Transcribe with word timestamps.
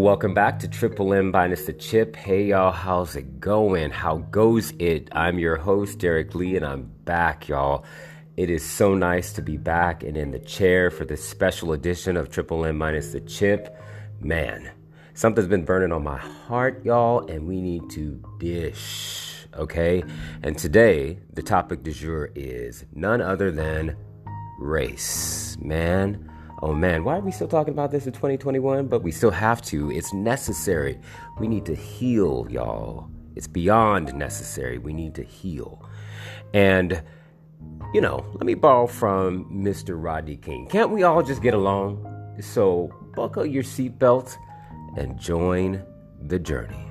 Welcome 0.00 0.32
back 0.32 0.58
to 0.60 0.66
Triple 0.66 1.12
M 1.12 1.30
minus 1.30 1.66
the 1.66 1.74
chip. 1.74 2.16
Hey 2.16 2.44
y'all, 2.44 2.72
how's 2.72 3.16
it 3.16 3.38
going? 3.38 3.90
How 3.90 4.16
goes 4.16 4.72
it? 4.78 5.10
I'm 5.12 5.38
your 5.38 5.56
host, 5.56 5.98
Derek 5.98 6.34
Lee, 6.34 6.56
and 6.56 6.64
I'm 6.64 6.90
back, 7.04 7.48
y'all. 7.48 7.84
It 8.38 8.48
is 8.48 8.64
so 8.64 8.94
nice 8.94 9.34
to 9.34 9.42
be 9.42 9.58
back 9.58 10.02
and 10.02 10.16
in 10.16 10.30
the 10.30 10.38
chair 10.38 10.90
for 10.90 11.04
this 11.04 11.22
special 11.22 11.74
edition 11.74 12.16
of 12.16 12.30
Triple 12.30 12.64
M 12.64 12.78
minus 12.78 13.12
the 13.12 13.20
chip. 13.20 13.76
Man, 14.20 14.70
something's 15.12 15.48
been 15.48 15.66
burning 15.66 15.92
on 15.92 16.02
my 16.02 16.16
heart, 16.16 16.82
y'all, 16.82 17.26
and 17.26 17.46
we 17.46 17.60
need 17.60 17.90
to 17.90 18.22
dish, 18.38 19.44
okay? 19.54 20.02
And 20.42 20.56
today, 20.56 21.18
the 21.34 21.42
topic 21.42 21.82
du 21.82 21.92
jour 21.92 22.30
is 22.34 22.86
none 22.94 23.20
other 23.20 23.52
than 23.52 23.98
race. 24.58 25.58
Man, 25.60 26.26
oh 26.62 26.74
man, 26.74 27.04
why 27.04 27.16
are 27.16 27.20
we 27.20 27.30
still 27.30 27.48
talking 27.48 27.72
about 27.72 27.90
this 27.90 28.06
in 28.06 28.12
2021? 28.12 28.86
But 28.88 29.02
we 29.02 29.12
still 29.12 29.30
have 29.30 29.62
to. 29.62 29.90
It's 29.90 30.12
necessary. 30.12 30.98
We 31.38 31.48
need 31.48 31.66
to 31.66 31.74
heal, 31.74 32.46
y'all. 32.50 33.10
It's 33.36 33.46
beyond 33.46 34.14
necessary. 34.14 34.78
We 34.78 34.92
need 34.92 35.14
to 35.14 35.22
heal. 35.22 35.84
And, 36.52 37.02
you 37.94 38.00
know, 38.00 38.24
let 38.34 38.44
me 38.44 38.54
borrow 38.54 38.86
from 38.86 39.44
Mr. 39.50 39.94
Rodney 39.96 40.36
King. 40.36 40.66
Can't 40.68 40.90
we 40.90 41.02
all 41.02 41.22
just 41.22 41.42
get 41.42 41.54
along? 41.54 42.06
So 42.40 42.92
buckle 43.14 43.46
your 43.46 43.62
seatbelt 43.62 44.36
and 44.96 45.18
join 45.18 45.82
the 46.26 46.38
journey. 46.38 46.89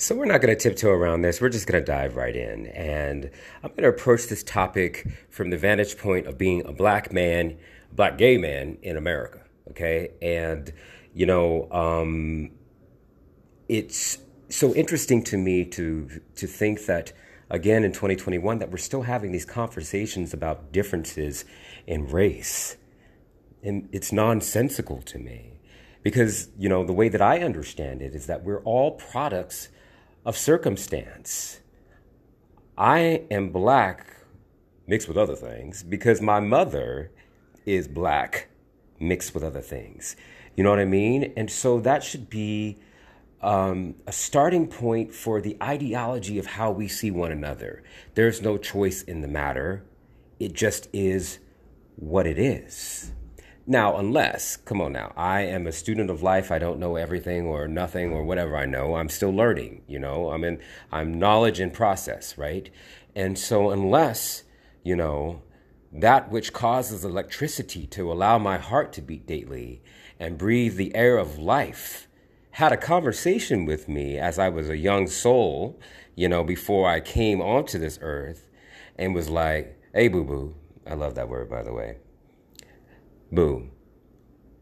So, 0.00 0.14
we're 0.14 0.24
not 0.24 0.40
going 0.40 0.56
to 0.56 0.58
tiptoe 0.58 0.88
around 0.88 1.20
this. 1.20 1.42
We're 1.42 1.50
just 1.50 1.66
going 1.66 1.78
to 1.78 1.84
dive 1.84 2.16
right 2.16 2.34
in. 2.34 2.68
And 2.68 3.30
I'm 3.62 3.68
going 3.68 3.82
to 3.82 3.90
approach 3.90 4.28
this 4.28 4.42
topic 4.42 5.06
from 5.28 5.50
the 5.50 5.58
vantage 5.58 5.98
point 5.98 6.26
of 6.26 6.38
being 6.38 6.64
a 6.64 6.72
black 6.72 7.12
man, 7.12 7.58
black 7.92 8.16
gay 8.16 8.38
man 8.38 8.78
in 8.80 8.96
America. 8.96 9.42
Okay. 9.68 10.12
And, 10.22 10.72
you 11.12 11.26
know, 11.26 11.70
um, 11.70 12.50
it's 13.68 14.16
so 14.48 14.74
interesting 14.74 15.22
to 15.24 15.36
me 15.36 15.66
to, 15.66 16.22
to 16.36 16.46
think 16.46 16.86
that, 16.86 17.12
again, 17.50 17.84
in 17.84 17.92
2021, 17.92 18.58
that 18.60 18.70
we're 18.70 18.78
still 18.78 19.02
having 19.02 19.32
these 19.32 19.44
conversations 19.44 20.32
about 20.32 20.72
differences 20.72 21.44
in 21.86 22.06
race. 22.06 22.78
And 23.62 23.86
it's 23.92 24.12
nonsensical 24.12 25.02
to 25.02 25.18
me 25.18 25.58
because, 26.02 26.48
you 26.58 26.70
know, 26.70 26.86
the 26.86 26.94
way 26.94 27.10
that 27.10 27.20
I 27.20 27.40
understand 27.40 28.00
it 28.00 28.14
is 28.14 28.24
that 28.28 28.44
we're 28.44 28.62
all 28.62 28.92
products 28.92 29.68
of 30.24 30.36
circumstance. 30.36 31.60
I 32.76 33.24
am 33.30 33.50
black 33.50 34.16
mixed 34.86 35.08
with 35.08 35.16
other 35.16 35.36
things 35.36 35.82
because 35.82 36.20
my 36.20 36.40
mother 36.40 37.10
is 37.66 37.86
black 37.88 38.48
mixed 38.98 39.34
with 39.34 39.42
other 39.42 39.60
things. 39.60 40.16
You 40.56 40.64
know 40.64 40.70
what 40.70 40.78
I 40.78 40.84
mean? 40.84 41.32
And 41.36 41.50
so 41.50 41.80
that 41.80 42.02
should 42.02 42.28
be 42.28 42.78
um, 43.40 43.94
a 44.06 44.12
starting 44.12 44.66
point 44.66 45.14
for 45.14 45.40
the 45.40 45.56
ideology 45.62 46.38
of 46.38 46.46
how 46.46 46.70
we 46.70 46.88
see 46.88 47.10
one 47.10 47.32
another. 47.32 47.82
There's 48.14 48.42
no 48.42 48.58
choice 48.58 49.02
in 49.02 49.22
the 49.22 49.28
matter, 49.28 49.84
it 50.38 50.54
just 50.54 50.88
is 50.92 51.38
what 51.96 52.26
it 52.26 52.38
is. 52.38 53.12
Now, 53.66 53.96
unless, 53.98 54.56
come 54.56 54.80
on 54.80 54.92
now, 54.92 55.12
I 55.16 55.42
am 55.42 55.66
a 55.66 55.72
student 55.72 56.10
of 56.10 56.22
life, 56.22 56.50
I 56.50 56.58
don't 56.58 56.80
know 56.80 56.96
everything 56.96 57.46
or 57.46 57.68
nothing 57.68 58.12
or 58.12 58.24
whatever 58.24 58.56
I 58.56 58.66
know, 58.66 58.96
I'm 58.96 59.08
still 59.08 59.30
learning, 59.30 59.82
you 59.86 59.98
know, 59.98 60.30
I'm 60.30 60.44
in, 60.44 60.60
I'm 60.90 61.18
knowledge 61.18 61.60
in 61.60 61.70
process, 61.70 62.36
right? 62.38 62.70
And 63.14 63.38
so, 63.38 63.70
unless, 63.70 64.44
you 64.82 64.96
know, 64.96 65.42
that 65.92 66.30
which 66.30 66.52
causes 66.52 67.04
electricity 67.04 67.86
to 67.88 68.10
allow 68.10 68.38
my 68.38 68.58
heart 68.58 68.92
to 68.94 69.02
beat 69.02 69.26
daily 69.26 69.82
and 70.18 70.38
breathe 70.38 70.76
the 70.76 70.94
air 70.94 71.18
of 71.18 71.38
life 71.38 72.08
had 72.52 72.72
a 72.72 72.76
conversation 72.76 73.64
with 73.64 73.88
me 73.88 74.18
as 74.18 74.38
I 74.38 74.48
was 74.48 74.68
a 74.68 74.76
young 74.76 75.06
soul, 75.06 75.78
you 76.14 76.28
know, 76.28 76.44
before 76.44 76.88
I 76.88 77.00
came 77.00 77.40
onto 77.40 77.78
this 77.78 77.98
earth 78.02 78.48
and 78.96 79.14
was 79.14 79.28
like, 79.28 79.78
hey, 79.94 80.08
boo 80.08 80.24
boo. 80.24 80.54
I 80.86 80.94
love 80.94 81.14
that 81.14 81.28
word, 81.28 81.48
by 81.48 81.62
the 81.62 81.72
way. 81.72 81.98
Boom. 83.32 83.70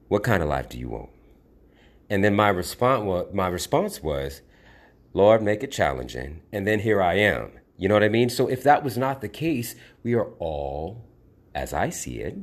What 0.08 0.22
kind 0.22 0.42
of 0.42 0.48
life 0.48 0.68
do 0.68 0.78
you 0.78 0.88
want? 0.88 1.10
And 2.10 2.24
then 2.24 2.34
my 2.34 2.48
response 2.48 3.04
was, 3.04 3.34
my 3.34 3.48
response 3.48 4.02
was, 4.02 4.42
Lord, 5.12 5.42
make 5.42 5.62
it 5.62 5.72
challenging. 5.72 6.42
And 6.52 6.66
then 6.66 6.80
here 6.80 7.02
I 7.02 7.14
am. 7.14 7.52
You 7.76 7.88
know 7.88 7.94
what 7.94 8.02
I 8.02 8.08
mean? 8.08 8.28
So 8.28 8.48
if 8.48 8.62
that 8.64 8.82
was 8.82 8.98
not 8.98 9.20
the 9.20 9.28
case, 9.28 9.74
we 10.02 10.14
are 10.14 10.30
all, 10.38 11.06
as 11.54 11.72
I 11.72 11.90
see 11.90 12.18
it, 12.18 12.38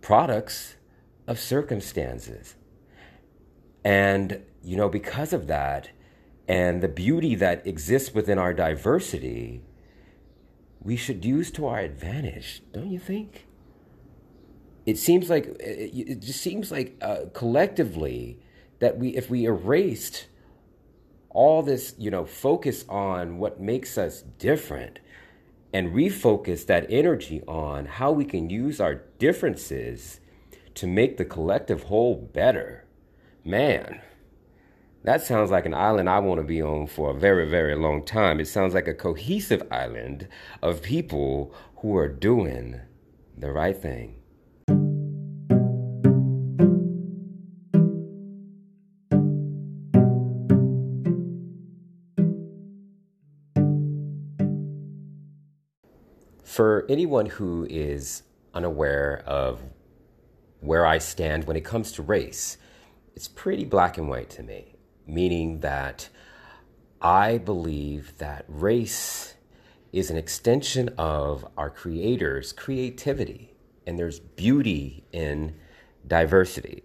products 0.00 0.76
of 1.26 1.38
circumstances. 1.38 2.56
And, 3.84 4.42
you 4.62 4.76
know, 4.76 4.88
because 4.88 5.32
of 5.32 5.46
that 5.48 5.90
and 6.48 6.82
the 6.82 6.88
beauty 6.88 7.34
that 7.34 7.66
exists 7.66 8.14
within 8.14 8.38
our 8.38 8.54
diversity, 8.54 9.62
we 10.80 10.96
should 10.96 11.24
use 11.24 11.50
to 11.52 11.66
our 11.66 11.80
advantage, 11.80 12.62
don't 12.72 12.90
you 12.90 12.98
think? 12.98 13.46
It 14.86 14.96
seems 14.96 15.28
like 15.28 15.54
it 15.60 16.20
just 16.20 16.40
seems 16.40 16.70
like 16.70 16.96
uh, 17.02 17.26
collectively 17.34 18.38
that 18.78 18.98
we 18.98 19.08
if 19.16 19.28
we 19.28 19.44
erased 19.44 20.26
all 21.30 21.62
this 21.62 21.94
you 21.98 22.10
know 22.10 22.24
focus 22.24 22.84
on 22.88 23.38
what 23.38 23.60
makes 23.60 23.98
us 23.98 24.22
different 24.38 25.00
and 25.72 25.92
refocus 25.92 26.64
that 26.66 26.86
energy 26.88 27.42
on 27.46 27.84
how 27.84 28.12
we 28.12 28.24
can 28.24 28.48
use 28.48 28.80
our 28.80 28.94
differences 29.18 30.20
to 30.74 30.86
make 30.86 31.16
the 31.16 31.24
collective 31.24 31.84
whole 31.84 32.14
better 32.14 32.84
man 33.44 34.00
that 35.02 35.22
sounds 35.22 35.52
like 35.52 35.66
an 35.66 35.74
island 35.74 36.10
I 36.10 36.18
want 36.18 36.40
to 36.40 36.44
be 36.44 36.60
on 36.60 36.88
for 36.88 37.10
a 37.10 37.14
very, 37.14 37.48
very 37.48 37.76
long 37.76 38.04
time. 38.04 38.40
It 38.40 38.48
sounds 38.48 38.74
like 38.74 38.88
a 38.88 38.92
cohesive 38.92 39.62
island 39.70 40.26
of 40.60 40.82
people 40.82 41.54
who 41.76 41.96
are 41.96 42.08
doing 42.08 42.80
the 43.38 43.52
right 43.52 43.80
thing. 43.80 44.16
For 56.46 56.86
anyone 56.88 57.26
who 57.26 57.66
is 57.68 58.22
unaware 58.54 59.24
of 59.26 59.60
where 60.60 60.86
I 60.86 60.98
stand 60.98 61.44
when 61.44 61.56
it 61.56 61.64
comes 61.64 61.90
to 61.92 62.02
race, 62.02 62.56
it's 63.16 63.26
pretty 63.26 63.64
black 63.64 63.98
and 63.98 64.08
white 64.08 64.30
to 64.30 64.44
me, 64.44 64.76
meaning 65.08 65.58
that 65.60 66.08
I 67.02 67.38
believe 67.38 68.16
that 68.18 68.44
race 68.46 69.34
is 69.92 70.08
an 70.08 70.16
extension 70.16 70.90
of 70.96 71.44
our 71.56 71.68
creator's 71.68 72.52
creativity, 72.52 73.52
and 73.84 73.98
there's 73.98 74.20
beauty 74.20 75.02
in 75.10 75.56
diversity. 76.06 76.84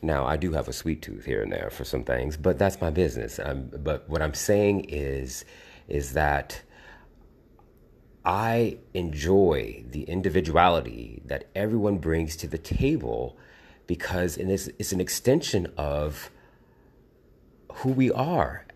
Now, 0.00 0.24
I 0.24 0.38
do 0.38 0.52
have 0.52 0.68
a 0.68 0.72
sweet 0.72 1.02
tooth 1.02 1.26
here 1.26 1.42
and 1.42 1.52
there 1.52 1.68
for 1.70 1.84
some 1.84 2.02
things, 2.02 2.38
but 2.38 2.58
that's 2.58 2.80
my 2.80 2.88
business. 2.88 3.38
I'm, 3.38 3.70
but 3.84 4.08
what 4.08 4.22
I'm 4.22 4.34
saying 4.34 4.86
is, 4.88 5.44
is 5.86 6.14
that 6.14 6.62
I 8.24 8.78
enjoy 8.94 9.84
the 9.90 10.02
individuality 10.02 11.22
that 11.26 11.44
everyone 11.54 11.98
brings 11.98 12.36
to 12.36 12.46
the 12.46 12.58
table 12.58 13.36
because 13.86 14.36
it's, 14.36 14.68
it's 14.78 14.92
an 14.92 15.00
extension 15.00 15.72
of 15.76 16.30
who 17.74 17.90
we 17.90 18.12
are 18.12 18.66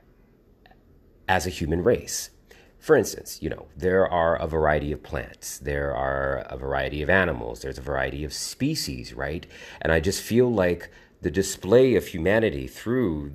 as 1.28 1.46
a 1.46 1.50
human 1.50 1.84
race. 1.84 2.30
For 2.78 2.96
instance, 2.96 3.40
you 3.40 3.50
know, 3.50 3.66
there 3.76 4.06
are 4.06 4.36
a 4.36 4.46
variety 4.46 4.92
of 4.92 5.02
plants, 5.02 5.58
there 5.58 5.94
are 5.94 6.38
a 6.48 6.56
variety 6.56 7.02
of 7.02 7.10
animals, 7.10 7.60
there's 7.60 7.78
a 7.78 7.82
variety 7.82 8.24
of 8.24 8.32
species, 8.32 9.14
right? 9.14 9.46
And 9.80 9.92
I 9.92 10.00
just 10.00 10.22
feel 10.22 10.52
like 10.52 10.90
the 11.22 11.30
display 11.30 11.94
of 11.94 12.08
humanity 12.08 12.66
through 12.66 13.32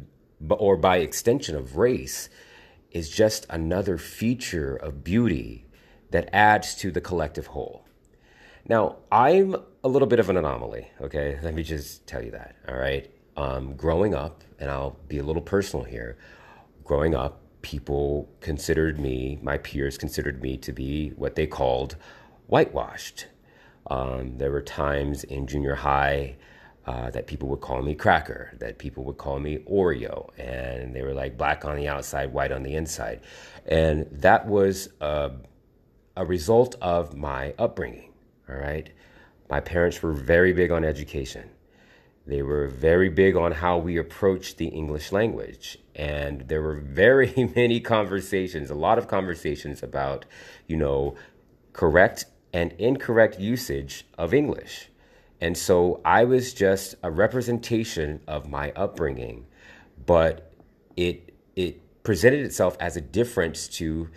or 0.49 0.77
by 0.77 0.97
extension 0.97 1.55
of 1.55 1.77
race 1.77 2.29
is 2.91 3.09
just 3.09 3.45
another 3.49 3.97
feature 3.97 4.75
of 4.75 5.03
beauty 5.03 5.65
that 6.11 6.29
adds 6.33 6.75
to 6.75 6.91
the 6.91 7.01
collective 7.01 7.47
whole. 7.47 7.85
Now, 8.67 8.97
I'm 9.11 9.55
a 9.83 9.87
little 9.87 10.07
bit 10.07 10.19
of 10.19 10.29
an 10.29 10.37
anomaly, 10.37 10.87
okay? 11.01 11.39
Let 11.41 11.55
me 11.55 11.63
just 11.63 12.05
tell 12.05 12.23
you 12.23 12.31
that, 12.31 12.55
all 12.67 12.77
right? 12.77 13.09
Um, 13.35 13.75
growing 13.75 14.13
up, 14.13 14.43
and 14.59 14.69
I'll 14.69 14.97
be 15.07 15.17
a 15.17 15.23
little 15.23 15.41
personal 15.41 15.83
here, 15.83 16.17
growing 16.83 17.15
up, 17.15 17.41
people 17.61 18.29
considered 18.39 18.99
me, 18.99 19.39
my 19.41 19.57
peers 19.57 19.97
considered 19.97 20.41
me 20.41 20.57
to 20.57 20.71
be 20.71 21.09
what 21.09 21.35
they 21.35 21.47
called 21.47 21.95
whitewashed. 22.47 23.27
Um, 23.89 24.37
there 24.37 24.51
were 24.51 24.61
times 24.61 25.23
in 25.23 25.47
junior 25.47 25.75
high 25.75 26.35
uh, 26.85 27.09
that 27.11 27.27
people 27.27 27.47
would 27.49 27.61
call 27.61 27.81
me 27.81 27.95
cracker, 27.95 28.55
that 28.59 28.77
people 28.77 29.03
would 29.03 29.17
call 29.17 29.39
me 29.39 29.59
Oreo, 29.59 30.29
and 30.37 30.95
they 30.95 31.01
were 31.01 31.13
like 31.13 31.37
black 31.37 31.63
on 31.65 31.77
the 31.77 31.87
outside, 31.87 32.33
white 32.33 32.51
on 32.51 32.63
the 32.63 32.75
inside. 32.75 33.21
And 33.65 34.07
that 34.11 34.47
was 34.47 34.89
a 34.99 35.31
a 36.15 36.25
result 36.25 36.75
of 36.81 37.15
my 37.15 37.53
upbringing. 37.57 38.11
All 38.49 38.55
right. 38.55 38.89
My 39.49 39.59
parents 39.59 40.01
were 40.01 40.13
very 40.13 40.53
big 40.53 40.71
on 40.71 40.83
education. 40.83 41.49
They 42.27 42.41
were 42.41 42.67
very 42.67 43.09
big 43.09 43.35
on 43.35 43.51
how 43.51 43.77
we 43.77 43.97
approach 43.97 44.55
the 44.55 44.67
English 44.67 45.11
language. 45.11 45.77
And 45.95 46.47
there 46.47 46.61
were 46.61 46.75
very 46.75 47.51
many 47.55 47.79
conversations, 47.79 48.69
a 48.69 48.75
lot 48.75 48.97
of 48.97 49.07
conversations 49.07 49.83
about, 49.83 50.25
you 50.67 50.77
know, 50.77 51.15
correct 51.73 52.25
and 52.53 52.73
incorrect 52.73 53.39
usage 53.39 54.05
of 54.17 54.33
English. 54.33 54.89
And 55.39 55.57
so 55.57 56.01
I 56.05 56.23
was 56.25 56.53
just 56.53 56.95
a 57.01 57.09
representation 57.09 58.21
of 58.27 58.49
my 58.49 58.71
upbringing, 58.75 59.47
but 60.05 60.51
it 60.95 61.33
it 61.55 62.03
presented 62.03 62.41
itself 62.45 62.77
as 62.79 62.95
a 62.95 63.01
difference 63.01 63.67
to 63.67 64.09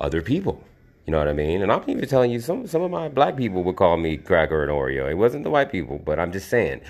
other 0.00 0.20
people. 0.20 0.64
You 1.08 1.12
know 1.12 1.20
what 1.20 1.28
I 1.28 1.32
mean? 1.32 1.62
And 1.62 1.72
I'm 1.72 1.88
even 1.88 2.06
telling 2.06 2.30
you, 2.30 2.38
some 2.38 2.66
some 2.66 2.82
of 2.82 2.90
my 2.90 3.08
black 3.08 3.34
people 3.34 3.64
would 3.64 3.76
call 3.76 3.96
me 3.96 4.18
cracker 4.18 4.62
and 4.62 4.70
Oreo. 4.70 5.10
It 5.10 5.14
wasn't 5.14 5.42
the 5.42 5.48
white 5.48 5.72
people, 5.72 5.98
but 5.98 6.18
I'm 6.18 6.32
just 6.32 6.50
saying, 6.50 6.82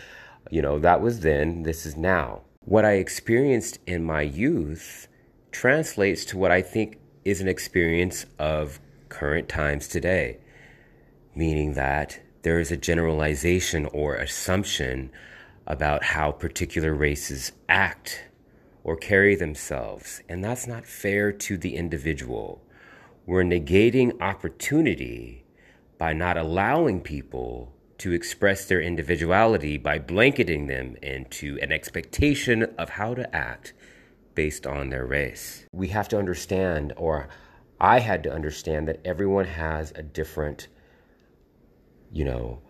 you 0.50 0.60
know, 0.60 0.80
that 0.80 1.00
was 1.00 1.20
then, 1.20 1.62
this 1.62 1.86
is 1.86 1.96
now. 1.96 2.40
What 2.64 2.84
I 2.84 2.94
experienced 2.94 3.78
in 3.86 4.02
my 4.02 4.22
youth 4.22 5.06
translates 5.52 6.24
to 6.24 6.36
what 6.36 6.50
I 6.50 6.62
think 6.62 6.98
is 7.24 7.40
an 7.40 7.46
experience 7.46 8.26
of 8.40 8.80
current 9.08 9.48
times 9.48 9.86
today, 9.86 10.38
meaning 11.36 11.74
that 11.74 12.18
there 12.42 12.58
is 12.58 12.72
a 12.72 12.76
generalization 12.76 13.86
or 13.92 14.16
assumption 14.16 15.12
about 15.64 16.02
how 16.02 16.32
particular 16.32 16.92
races 16.92 17.52
act 17.68 18.24
or 18.82 18.96
carry 18.96 19.36
themselves, 19.36 20.22
and 20.28 20.42
that's 20.42 20.66
not 20.66 20.86
fair 20.86 21.30
to 21.30 21.56
the 21.56 21.76
individual. 21.76 22.60
We're 23.28 23.44
negating 23.44 24.18
opportunity 24.22 25.44
by 25.98 26.14
not 26.14 26.38
allowing 26.38 27.02
people 27.02 27.74
to 27.98 28.12
express 28.12 28.64
their 28.64 28.80
individuality 28.80 29.76
by 29.76 29.98
blanketing 29.98 30.66
them 30.66 30.96
into 31.02 31.58
an 31.60 31.70
expectation 31.70 32.62
of 32.78 32.88
how 32.88 33.12
to 33.12 33.36
act 33.36 33.74
based 34.34 34.66
on 34.66 34.88
their 34.88 35.04
race. 35.04 35.66
We 35.74 35.88
have 35.88 36.08
to 36.08 36.18
understand, 36.18 36.94
or 36.96 37.28
I 37.78 37.98
had 37.98 38.22
to 38.22 38.32
understand, 38.32 38.88
that 38.88 39.02
everyone 39.04 39.44
has 39.44 39.92
a 39.94 40.02
different, 40.02 40.68
you 42.10 42.24
know, 42.24 42.62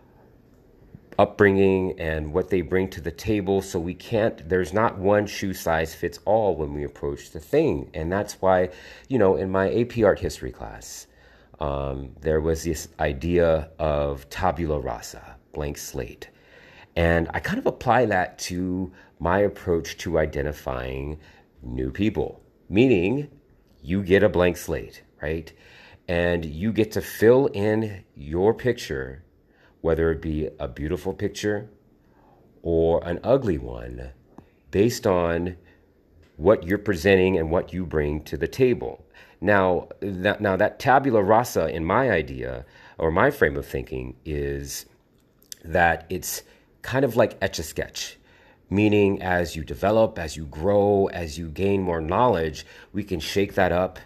upbringing 1.19 1.99
and 1.99 2.33
what 2.33 2.49
they 2.49 2.61
bring 2.61 2.89
to 2.89 3.01
the 3.01 3.11
table. 3.11 3.61
So 3.61 3.77
we 3.77 3.93
can't, 3.93 4.47
there's 4.47 4.71
not 4.73 4.97
one 4.97 5.27
shoe 5.27 5.53
size 5.53 5.93
fits 5.93 6.17
all 6.23 6.55
when 6.55 6.73
we 6.73 6.85
approach 6.85 7.31
the 7.31 7.41
thing. 7.41 7.89
And 7.93 8.09
that's 8.09 8.35
why, 8.35 8.69
you 9.09 9.19
know, 9.19 9.35
in 9.35 9.51
my 9.51 9.69
AP 9.69 9.99
art 10.01 10.17
history 10.17 10.53
class, 10.53 11.07
um, 11.59 12.15
there 12.21 12.39
was 12.39 12.63
this 12.63 12.87
idea 13.01 13.69
of 13.79 14.29
tabula 14.29 14.79
rasa, 14.79 15.35
blank 15.51 15.77
slate. 15.77 16.29
And 16.95 17.29
I 17.33 17.41
kind 17.41 17.59
of 17.59 17.65
apply 17.65 18.05
that 18.05 18.39
to 18.49 18.89
my 19.19 19.39
approach 19.39 19.97
to 19.97 20.19
identifying 20.19 21.19
new 21.61 21.91
people, 21.91 22.41
meaning 22.69 23.29
you 23.81 24.03
get 24.03 24.23
a 24.23 24.29
blank 24.29 24.55
slate, 24.55 25.03
right? 25.21 25.51
And 26.07 26.45
you 26.45 26.71
get 26.71 26.93
to 26.93 27.01
fill 27.01 27.47
in 27.47 28.05
your 28.15 28.53
picture 28.53 29.25
whether 29.81 30.11
it 30.11 30.21
be 30.21 30.49
a 30.59 30.67
beautiful 30.67 31.13
picture 31.13 31.69
or 32.61 33.03
an 33.07 33.19
ugly 33.23 33.57
one, 33.57 34.11
based 34.71 35.07
on 35.07 35.55
what 36.35 36.65
you're 36.65 36.77
presenting 36.77 37.37
and 37.37 37.51
what 37.51 37.73
you 37.73 37.85
bring 37.85 38.21
to 38.23 38.37
the 38.37 38.47
table. 38.47 39.05
Now, 39.41 39.87
that, 40.01 40.41
now 40.41 40.55
that 40.57 40.79
tabula 40.79 41.21
rasa 41.23 41.67
in 41.67 41.85
my 41.85 42.11
idea 42.11 42.65
or 42.97 43.11
my 43.11 43.31
frame 43.31 43.55
of 43.57 43.65
thinking 43.65 44.15
is 44.25 44.85
that 45.63 46.05
it's 46.09 46.43
kind 46.81 47.05
of 47.05 47.15
like 47.15 47.37
etch 47.41 47.59
a 47.59 47.63
sketch, 47.63 48.17
meaning 48.69 49.21
as 49.21 49.55
you 49.55 49.63
develop, 49.63 50.19
as 50.19 50.35
you 50.35 50.45
grow, 50.45 51.07
as 51.07 51.37
you 51.37 51.47
gain 51.49 51.81
more 51.81 52.01
knowledge, 52.01 52.65
we 52.93 53.03
can 53.03 53.19
shake 53.19 53.55
that 53.55 53.71
up 53.71 53.99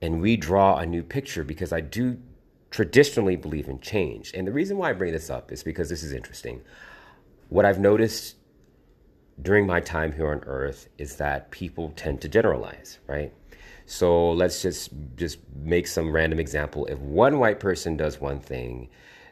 and 0.00 0.22
redraw 0.22 0.80
a 0.80 0.86
new 0.86 1.02
picture 1.02 1.44
because 1.44 1.72
I 1.72 1.80
do 1.80 2.18
traditionally 2.74 3.36
believe 3.36 3.68
in 3.68 3.78
change. 3.78 4.32
And 4.34 4.48
the 4.48 4.52
reason 4.52 4.76
why 4.76 4.90
I 4.90 4.94
bring 4.94 5.12
this 5.12 5.30
up 5.30 5.52
is 5.52 5.62
because 5.62 5.88
this 5.88 6.02
is 6.02 6.12
interesting. 6.12 6.60
What 7.48 7.64
I've 7.64 7.78
noticed 7.78 8.34
during 9.40 9.64
my 9.64 9.78
time 9.78 10.10
here 10.10 10.32
on 10.32 10.42
earth 10.44 10.88
is 10.98 11.14
that 11.18 11.52
people 11.52 11.92
tend 11.94 12.20
to 12.22 12.28
generalize, 12.28 12.98
right? 13.06 13.32
So 13.86 14.32
let's 14.32 14.60
just 14.60 14.90
just 15.14 15.38
make 15.54 15.86
some 15.86 16.10
random 16.10 16.40
example. 16.40 16.84
If 16.86 16.98
one 16.98 17.38
white 17.38 17.60
person 17.60 17.96
does 17.96 18.20
one 18.20 18.40
thing, 18.40 18.88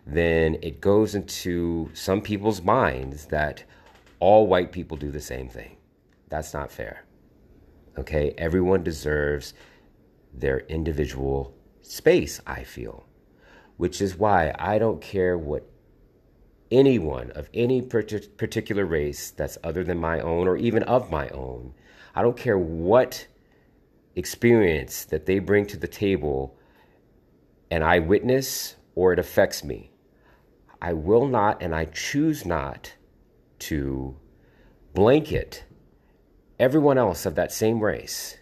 then 0.07 0.57
it 0.63 0.81
goes 0.81 1.17
into 1.17 1.91
some 1.95 2.21
people's 2.21 2.63
minds 2.63 3.27
that 3.27 3.65
all 4.21 4.47
white 4.47 4.71
people 4.71 4.97
do 4.97 5.11
the 5.11 5.21
same 5.21 5.49
thing. 5.49 5.79
That's 6.29 6.55
not 6.55 6.71
fair. 6.71 7.07
Okay? 7.99 8.35
Everyone 8.39 8.85
deserves 8.85 9.53
their 10.33 10.61
individual 10.61 11.57
space, 11.81 12.41
I 12.47 12.63
feel 12.63 13.05
which 13.77 14.01
is 14.01 14.17
why 14.17 14.55
I 14.59 14.79
don't 14.79 15.01
care 15.01 15.37
what 15.37 15.67
anyone 16.71 17.31
of 17.33 17.51
any 17.53 17.83
particular 17.83 18.85
race 18.85 19.31
that's 19.31 19.59
other 19.63 19.85
than 19.85 19.99
my 19.99 20.21
own 20.21 20.49
or 20.49 20.57
even 20.57 20.83
of 20.85 21.11
my 21.11 21.29
own, 21.29 21.75
I 22.15 22.23
don't 22.23 22.37
care 22.37 22.59
what 22.59 23.27
experience 24.17 25.05
that 25.07 25.27
they 25.27 25.39
bring 25.39 25.67
to 25.67 25.77
the 25.77 25.89
table 25.89 26.57
and 27.71 27.83
I 27.83 27.99
witness 27.99 28.77
or 28.95 29.13
it 29.13 29.19
affects 29.19 29.65
me. 29.65 29.91
I 30.81 30.93
will 30.93 31.27
not 31.27 31.63
and 31.63 31.75
I 31.75 31.87
choose 31.87 32.45
not 32.45 32.95
to 33.61 34.17
blanket 34.95 35.65
everyone 36.59 36.99
else 36.99 37.25
of 37.25 37.35
that 37.37 37.53
same 37.53 37.81
race 37.81 38.37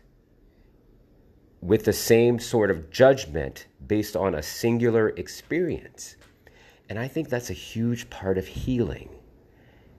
with 1.60 1.84
the 1.84 1.92
same 1.92 2.38
sort 2.38 2.70
of 2.70 2.90
judgment 2.90 3.66
based 3.90 4.14
on 4.14 4.36
a 4.36 4.42
singular 4.42 5.08
experience. 5.08 6.14
And 6.88 6.96
I 6.96 7.08
think 7.08 7.28
that's 7.28 7.50
a 7.50 7.54
huge 7.54 8.08
part 8.08 8.38
of 8.38 8.46
healing 8.46 9.08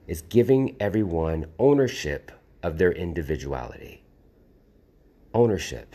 is 0.06 0.22
giving 0.22 0.74
everyone 0.80 1.44
ownership 1.58 2.32
of 2.62 2.78
their 2.78 2.90
individuality. 2.90 4.02
Ownership. 5.34 5.94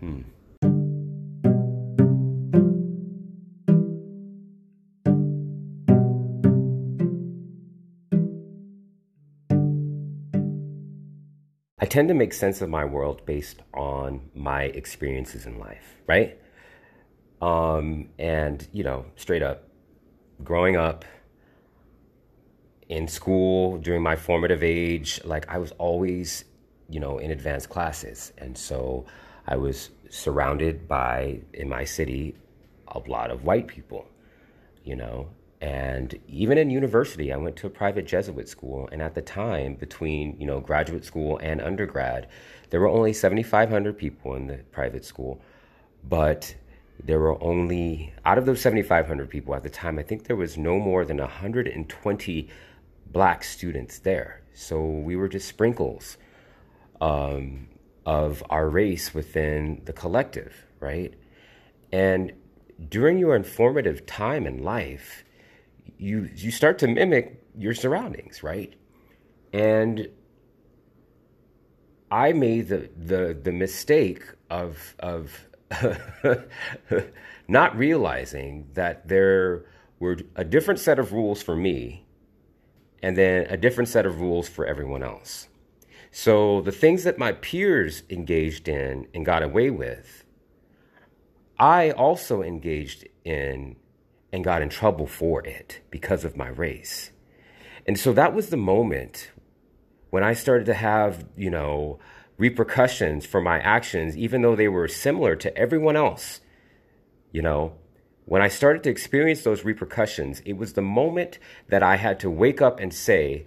Hmm. 0.00 0.22
Tend 11.88 12.08
to 12.08 12.14
make 12.14 12.32
sense 12.32 12.60
of 12.60 12.68
my 12.68 12.84
world 12.84 13.24
based 13.26 13.62
on 13.74 14.30
my 14.34 14.64
experiences 14.64 15.46
in 15.46 15.58
life, 15.58 15.96
right? 16.06 16.38
Um, 17.40 18.08
and, 18.18 18.66
you 18.72 18.84
know, 18.84 19.06
straight 19.16 19.42
up, 19.42 19.64
growing 20.44 20.76
up 20.76 21.04
in 22.88 23.06
school 23.08 23.78
during 23.78 24.02
my 24.02 24.16
formative 24.16 24.62
age, 24.62 25.20
like 25.24 25.48
I 25.48 25.58
was 25.58 25.72
always, 25.72 26.44
you 26.88 27.00
know, 27.00 27.18
in 27.18 27.30
advanced 27.30 27.68
classes. 27.68 28.32
And 28.38 28.56
so 28.56 29.06
I 29.46 29.56
was 29.56 29.90
surrounded 30.10 30.88
by, 30.88 31.40
in 31.52 31.68
my 31.68 31.84
city, 31.84 32.34
a 32.88 32.98
lot 33.00 33.30
of 33.30 33.44
white 33.44 33.66
people, 33.66 34.06
you 34.84 34.96
know, 34.96 35.28
and 35.60 36.18
even 36.28 36.56
in 36.56 36.70
university, 36.70 37.32
I 37.32 37.36
went 37.36 37.56
to 37.56 37.66
a 37.66 37.70
private 37.70 38.06
Jesuit 38.06 38.48
school. 38.48 38.88
And 38.92 39.02
at 39.02 39.14
the 39.14 39.22
time, 39.22 39.74
between 39.74 40.36
you 40.38 40.46
know 40.46 40.60
graduate 40.60 41.04
school 41.04 41.38
and 41.38 41.60
undergrad, 41.60 42.28
there 42.70 42.80
were 42.80 42.88
only 42.88 43.12
7,500 43.12 43.98
people 43.98 44.34
in 44.34 44.46
the 44.46 44.58
private 44.70 45.04
school. 45.04 45.40
But 46.04 46.54
there 47.02 47.18
were 47.18 47.42
only 47.42 48.12
out 48.24 48.38
of 48.38 48.46
those 48.46 48.60
7,500 48.60 49.28
people 49.28 49.54
at 49.54 49.62
the 49.62 49.70
time, 49.70 49.98
I 49.98 50.02
think 50.02 50.24
there 50.24 50.36
was 50.36 50.56
no 50.56 50.78
more 50.78 51.04
than 51.04 51.18
120 51.18 52.48
black 53.10 53.44
students 53.44 54.00
there. 54.00 54.42
So 54.54 54.84
we 54.84 55.16
were 55.16 55.28
just 55.28 55.48
sprinkles 55.48 56.18
um, 57.00 57.68
of 58.04 58.42
our 58.50 58.68
race 58.68 59.14
within 59.14 59.82
the 59.84 59.92
collective, 59.92 60.66
right? 60.80 61.14
And 61.92 62.32
during 62.88 63.18
your 63.18 63.34
informative 63.34 64.04
time 64.06 64.46
in 64.46 64.62
life 64.62 65.24
you 65.98 66.30
you 66.34 66.50
start 66.50 66.78
to 66.78 66.88
mimic 66.88 67.42
your 67.56 67.74
surroundings, 67.74 68.42
right? 68.42 68.74
And 69.52 70.08
I 72.10 72.32
made 72.32 72.68
the 72.68 72.90
the 72.96 73.38
the 73.40 73.52
mistake 73.52 74.22
of 74.48 74.94
of 75.00 75.46
not 77.48 77.76
realizing 77.76 78.68
that 78.74 79.08
there 79.08 79.64
were 79.98 80.18
a 80.36 80.44
different 80.44 80.80
set 80.80 80.98
of 80.98 81.12
rules 81.12 81.42
for 81.42 81.56
me 81.56 82.06
and 83.02 83.16
then 83.16 83.46
a 83.50 83.56
different 83.56 83.88
set 83.88 84.06
of 84.06 84.20
rules 84.20 84.48
for 84.48 84.64
everyone 84.64 85.02
else. 85.02 85.48
So 86.10 86.62
the 86.62 86.72
things 86.72 87.04
that 87.04 87.18
my 87.18 87.32
peers 87.32 88.02
engaged 88.08 88.68
in 88.68 89.06
and 89.14 89.26
got 89.26 89.42
away 89.42 89.70
with, 89.70 90.24
I 91.58 91.90
also 91.90 92.42
engaged 92.42 93.06
in 93.24 93.76
and 94.32 94.44
got 94.44 94.62
in 94.62 94.68
trouble 94.68 95.06
for 95.06 95.44
it 95.46 95.80
because 95.90 96.24
of 96.24 96.36
my 96.36 96.48
race. 96.48 97.10
And 97.86 97.98
so 97.98 98.12
that 98.12 98.34
was 98.34 98.50
the 98.50 98.56
moment 98.56 99.30
when 100.10 100.22
I 100.22 100.34
started 100.34 100.66
to 100.66 100.74
have, 100.74 101.24
you 101.36 101.50
know, 101.50 101.98
repercussions 102.36 103.26
for 103.26 103.40
my 103.40 103.58
actions, 103.58 104.16
even 104.16 104.42
though 104.42 104.56
they 104.56 104.68
were 104.68 104.88
similar 104.88 105.36
to 105.36 105.56
everyone 105.56 105.96
else. 105.96 106.40
You 107.32 107.42
know, 107.42 107.74
when 108.24 108.42
I 108.42 108.48
started 108.48 108.82
to 108.84 108.90
experience 108.90 109.42
those 109.42 109.64
repercussions, 109.64 110.40
it 110.44 110.54
was 110.54 110.74
the 110.74 110.82
moment 110.82 111.38
that 111.68 111.82
I 111.82 111.96
had 111.96 112.20
to 112.20 112.30
wake 112.30 112.62
up 112.62 112.78
and 112.78 112.92
say, 112.92 113.46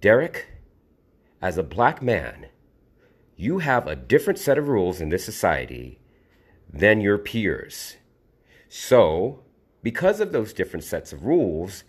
Derek, 0.00 0.48
as 1.42 1.56
a 1.56 1.62
black 1.62 2.02
man, 2.02 2.46
you 3.36 3.58
have 3.58 3.86
a 3.86 3.96
different 3.96 4.38
set 4.38 4.58
of 4.58 4.68
rules 4.68 5.00
in 5.00 5.08
this 5.08 5.24
society 5.24 6.00
than 6.72 7.00
your 7.00 7.18
peers. 7.18 7.96
So, 8.68 9.42
because 9.82 10.20
of 10.20 10.32
those 10.32 10.52
different 10.52 10.84
sets 10.84 11.12
of 11.12 11.24
rules, 11.24 11.84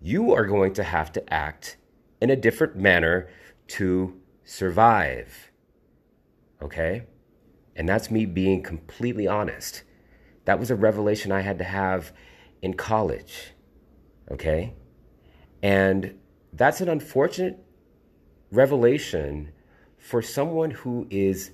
you 0.00 0.32
are 0.32 0.46
going 0.46 0.74
to 0.74 0.82
have 0.82 1.12
to 1.12 1.32
act 1.32 1.76
in 2.20 2.30
a 2.30 2.36
different 2.36 2.76
manner 2.76 3.28
to 3.68 4.20
survive. 4.44 5.50
Okay? 6.60 7.06
And 7.76 7.88
that's 7.88 8.10
me 8.10 8.26
being 8.26 8.62
completely 8.62 9.26
honest. 9.26 9.82
That 10.44 10.58
was 10.58 10.70
a 10.70 10.76
revelation 10.76 11.32
I 11.32 11.40
had 11.40 11.58
to 11.58 11.64
have 11.64 12.12
in 12.60 12.74
college. 12.74 13.52
Okay? 14.30 14.74
And 15.62 16.18
that's 16.52 16.80
an 16.80 16.88
unfortunate 16.88 17.58
revelation 18.50 19.52
for 19.96 20.20
someone 20.20 20.70
who 20.70 21.06
is 21.10 21.52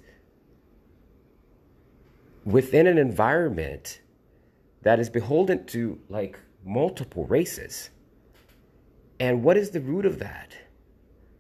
within 2.45 2.87
an 2.87 2.99
environment 2.99 4.01
that 4.83 5.01
is 5.01 5.11
beholden 5.11 5.67
to 5.67 5.99
like 6.09 6.39
multiple 6.65 7.27
races. 7.27 7.91
And 9.21 9.43
what 9.43 9.57
is 9.57 9.71
the 9.71 9.81
root 9.81 10.07
of 10.07 10.19
that? 10.19 10.57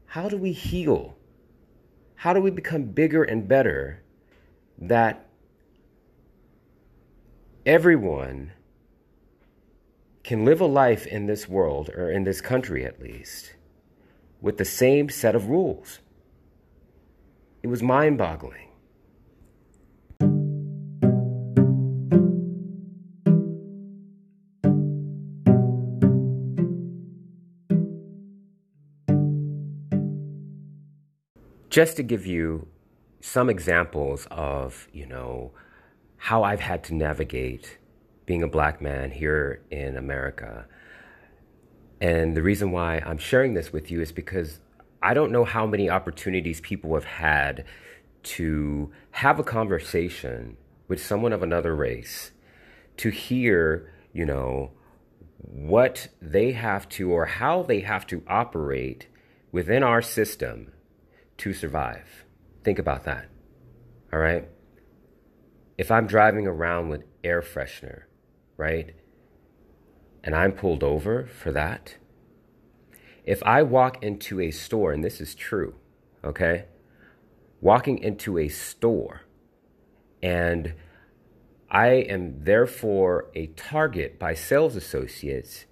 How 0.06 0.28
do 0.28 0.36
we 0.36 0.52
heal? 0.52 1.16
How 2.16 2.32
do 2.32 2.40
we 2.40 2.50
become 2.50 2.84
bigger 2.84 3.22
and 3.22 3.46
better 3.46 4.02
that 4.78 5.28
everyone 7.64 8.52
can 10.24 10.44
live 10.44 10.60
a 10.60 10.66
life 10.66 11.06
in 11.06 11.26
this 11.26 11.48
world, 11.48 11.88
or 11.90 12.10
in 12.10 12.24
this 12.24 12.40
country 12.40 12.84
at 12.84 13.00
least, 13.00 13.54
with 14.40 14.58
the 14.58 14.64
same 14.64 15.08
set 15.08 15.34
of 15.34 15.48
rules? 15.48 16.00
It 17.62 17.68
was 17.68 17.82
mind 17.82 18.18
boggling. 18.18 18.67
Just 31.70 31.96
to 31.96 32.02
give 32.02 32.26
you 32.26 32.66
some 33.20 33.50
examples 33.50 34.26
of, 34.30 34.88
you 34.92 35.06
know, 35.06 35.52
how 36.16 36.42
I've 36.42 36.60
had 36.60 36.82
to 36.84 36.94
navigate 36.94 37.78
being 38.26 38.42
a 38.42 38.48
black 38.48 38.80
man 38.80 39.10
here 39.10 39.62
in 39.70 39.96
America. 39.96 40.66
And 42.00 42.36
the 42.36 42.42
reason 42.42 42.70
why 42.70 43.02
I'm 43.04 43.18
sharing 43.18 43.54
this 43.54 43.72
with 43.72 43.90
you 43.90 44.00
is 44.00 44.12
because 44.12 44.60
I 45.02 45.14
don't 45.14 45.32
know 45.32 45.44
how 45.44 45.66
many 45.66 45.88
opportunities 45.88 46.60
people 46.60 46.94
have 46.94 47.04
had 47.04 47.64
to 48.24 48.90
have 49.12 49.38
a 49.38 49.44
conversation 49.44 50.56
with 50.88 51.04
someone 51.04 51.32
of 51.32 51.42
another 51.42 51.74
race 51.74 52.32
to 52.98 53.10
hear, 53.10 53.92
you 54.12 54.24
know, 54.24 54.72
what 55.38 56.08
they 56.20 56.52
have 56.52 56.88
to 56.88 57.10
or 57.12 57.26
how 57.26 57.62
they 57.62 57.80
have 57.80 58.06
to 58.08 58.22
operate 58.28 59.06
within 59.52 59.82
our 59.82 60.02
system 60.02 60.72
to 61.38 61.52
survive. 61.52 62.24
Think 62.64 62.78
about 62.78 63.04
that. 63.04 63.28
All 64.12 64.18
right? 64.18 64.48
If 65.76 65.90
I'm 65.90 66.06
driving 66.06 66.46
around 66.46 66.88
with 66.88 67.04
air 67.22 67.40
freshener, 67.40 68.02
right? 68.56 68.94
And 70.24 70.34
I'm 70.34 70.52
pulled 70.52 70.82
over 70.82 71.26
for 71.26 71.52
that. 71.52 71.96
If 73.24 73.42
I 73.44 73.62
walk 73.62 74.02
into 74.02 74.40
a 74.40 74.50
store, 74.50 74.92
and 74.92 75.04
this 75.04 75.20
is 75.20 75.34
true, 75.34 75.74
okay? 76.24 76.64
Walking 77.60 77.98
into 77.98 78.38
a 78.38 78.48
store 78.48 79.22
and 80.22 80.74
I 81.70 81.88
am 81.88 82.44
therefore 82.44 83.30
a 83.34 83.48
target 83.48 84.18
by 84.18 84.34
sales 84.34 84.74
associates 84.74 85.66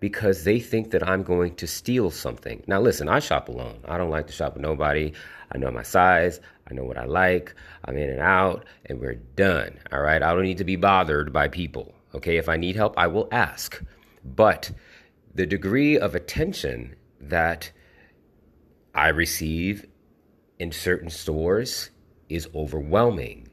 because 0.00 0.44
they 0.44 0.60
think 0.60 0.90
that 0.90 1.06
I'm 1.06 1.22
going 1.22 1.54
to 1.56 1.66
steal 1.66 2.10
something. 2.10 2.62
Now, 2.66 2.80
listen, 2.80 3.08
I 3.08 3.18
shop 3.18 3.48
alone. 3.48 3.80
I 3.84 3.98
don't 3.98 4.10
like 4.10 4.26
to 4.28 4.32
shop 4.32 4.54
with 4.54 4.62
nobody. 4.62 5.12
I 5.52 5.58
know 5.58 5.70
my 5.70 5.82
size. 5.82 6.40
I 6.70 6.74
know 6.74 6.84
what 6.84 6.98
I 6.98 7.04
like. 7.04 7.54
I'm 7.84 7.96
in 7.96 8.10
and 8.10 8.20
out, 8.20 8.64
and 8.86 9.00
we're 9.00 9.14
done. 9.14 9.78
All 9.90 10.00
right. 10.00 10.22
I 10.22 10.32
don't 10.34 10.44
need 10.44 10.58
to 10.58 10.64
be 10.64 10.76
bothered 10.76 11.32
by 11.32 11.48
people. 11.48 11.94
Okay. 12.14 12.36
If 12.36 12.48
I 12.48 12.56
need 12.56 12.76
help, 12.76 12.94
I 12.96 13.06
will 13.06 13.28
ask. 13.32 13.82
But 14.24 14.70
the 15.34 15.46
degree 15.46 15.98
of 15.98 16.14
attention 16.14 16.96
that 17.20 17.70
I 18.94 19.08
receive 19.08 19.86
in 20.58 20.72
certain 20.72 21.10
stores 21.10 21.90
is 22.28 22.48
overwhelming. 22.54 23.48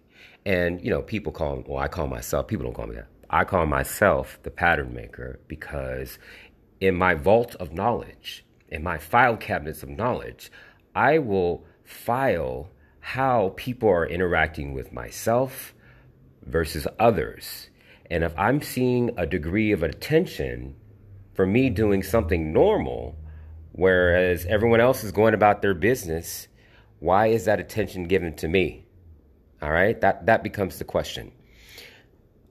And, 0.45 0.83
you 0.83 0.89
know, 0.89 1.01
people 1.01 1.31
call, 1.31 1.63
well, 1.65 1.79
I 1.79 1.87
call 1.87 2.07
myself, 2.07 2.47
people 2.47 2.65
don't 2.65 2.73
call 2.73 2.87
me 2.87 2.95
that. 2.95 3.07
I 3.35 3.43
call 3.43 3.65
myself 3.65 4.39
the 4.43 4.49
pattern 4.49 4.93
maker 4.93 5.41
because 5.49 6.19
in 6.79 6.95
my 6.95 7.15
vault 7.15 7.53
of 7.55 7.73
knowledge, 7.73 8.45
in 8.69 8.81
my 8.81 8.97
file 8.97 9.35
cabinets 9.35 9.83
of 9.83 9.89
knowledge, 9.89 10.49
I 10.95 11.19
will 11.19 11.65
file 11.83 12.69
how 13.01 13.51
people 13.57 13.89
are 13.89 14.07
interacting 14.07 14.73
with 14.73 14.93
myself 14.93 15.75
versus 16.43 16.87
others. 16.97 17.69
And 18.09 18.23
if 18.23 18.33
I'm 18.37 18.61
seeing 18.61 19.11
a 19.17 19.25
degree 19.25 19.73
of 19.73 19.83
attention 19.83 20.77
for 21.33 21.45
me 21.45 21.69
doing 21.69 22.03
something 22.03 22.53
normal, 22.53 23.17
whereas 23.73 24.45
everyone 24.45 24.79
else 24.79 25.03
is 25.03 25.11
going 25.11 25.33
about 25.33 25.61
their 25.61 25.73
business, 25.73 26.47
why 26.99 27.27
is 27.27 27.43
that 27.43 27.59
attention 27.59 28.05
given 28.05 28.33
to 28.37 28.47
me? 28.47 28.85
All 29.61 29.71
right, 29.71 29.99
that, 29.99 30.25
that 30.27 30.41
becomes 30.41 30.79
the 30.79 30.85
question 30.85 31.33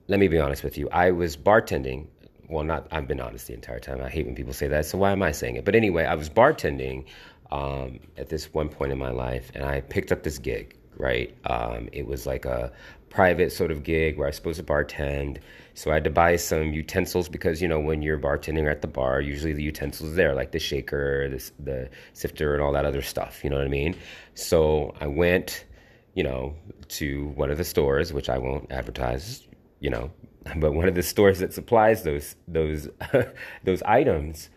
let 0.07 0.19
me 0.19 0.27
be 0.27 0.39
honest 0.39 0.63
with 0.63 0.77
you. 0.77 0.89
I 0.89 1.11
was 1.11 1.35
bartending. 1.37 2.07
Well, 2.47 2.63
not, 2.63 2.87
I've 2.91 3.07
been 3.07 3.19
honest 3.19 3.47
the 3.47 3.53
entire 3.53 3.79
time. 3.79 4.01
I 4.01 4.09
hate 4.09 4.25
when 4.25 4.35
people 4.35 4.53
say 4.53 4.67
that. 4.67 4.85
So 4.85 4.97
why 4.99 5.11
am 5.11 5.23
I 5.23 5.31
saying 5.31 5.55
it? 5.55 5.65
But 5.65 5.75
anyway, 5.75 6.05
I 6.05 6.13
was 6.13 6.29
bartending 6.29 7.05
um, 7.51 7.99
at 8.17 8.29
this 8.29 8.53
one 8.53 8.69
point 8.69 8.91
in 8.91 8.99
my 8.99 9.09
life, 9.09 9.51
and 9.55 9.63
I 9.63 9.81
picked 9.81 10.11
up 10.11 10.23
this 10.23 10.37
gig, 10.37 10.77
right? 10.97 11.35
Um, 11.45 11.89
it 11.91 12.05
was 12.05 12.27
like 12.27 12.45
a 12.45 12.71
private 13.09 13.51
sort 13.51 13.71
of 13.71 13.83
gig 13.83 14.17
where 14.17 14.27
I 14.27 14.29
was 14.29 14.35
supposed 14.35 14.57
to 14.57 14.63
bartend. 14.63 15.37
So 15.73 15.89
I 15.89 15.95
had 15.95 16.03
to 16.03 16.09
buy 16.09 16.35
some 16.35 16.73
utensils 16.73 17.29
because, 17.29 17.61
you 17.61 17.67
know, 17.67 17.79
when 17.79 18.01
you're 18.01 18.19
bartending 18.19 18.69
at 18.69 18.81
the 18.81 18.87
bar, 18.87 19.21
usually 19.21 19.53
the 19.53 19.63
utensils 19.63 20.11
are 20.11 20.15
there, 20.15 20.35
like 20.35 20.51
the 20.51 20.59
shaker, 20.59 21.29
the, 21.29 21.51
the 21.59 21.89
sifter, 22.13 22.53
and 22.53 22.61
all 22.61 22.73
that 22.73 22.85
other 22.85 23.01
stuff. 23.01 23.43
You 23.43 23.49
know 23.49 23.57
what 23.57 23.65
I 23.65 23.69
mean? 23.69 23.95
So 24.35 24.93
I 25.01 25.07
went, 25.07 25.65
you 26.13 26.23
know, 26.23 26.55
to 26.89 27.27
one 27.29 27.49
of 27.49 27.57
the 27.57 27.63
stores, 27.63 28.13
which 28.13 28.29
I 28.29 28.37
won't 28.37 28.71
advertise 28.71 29.47
you 29.85 29.91
know, 29.91 30.09
but 30.55 30.73
one 30.73 30.87
of 30.87 30.95
the 30.95 31.03
stores 31.03 31.37
that 31.39 31.53
supplies 31.53 32.01
those 32.01 32.35
those 32.47 32.89
those 33.63 33.83
items. 33.83 34.49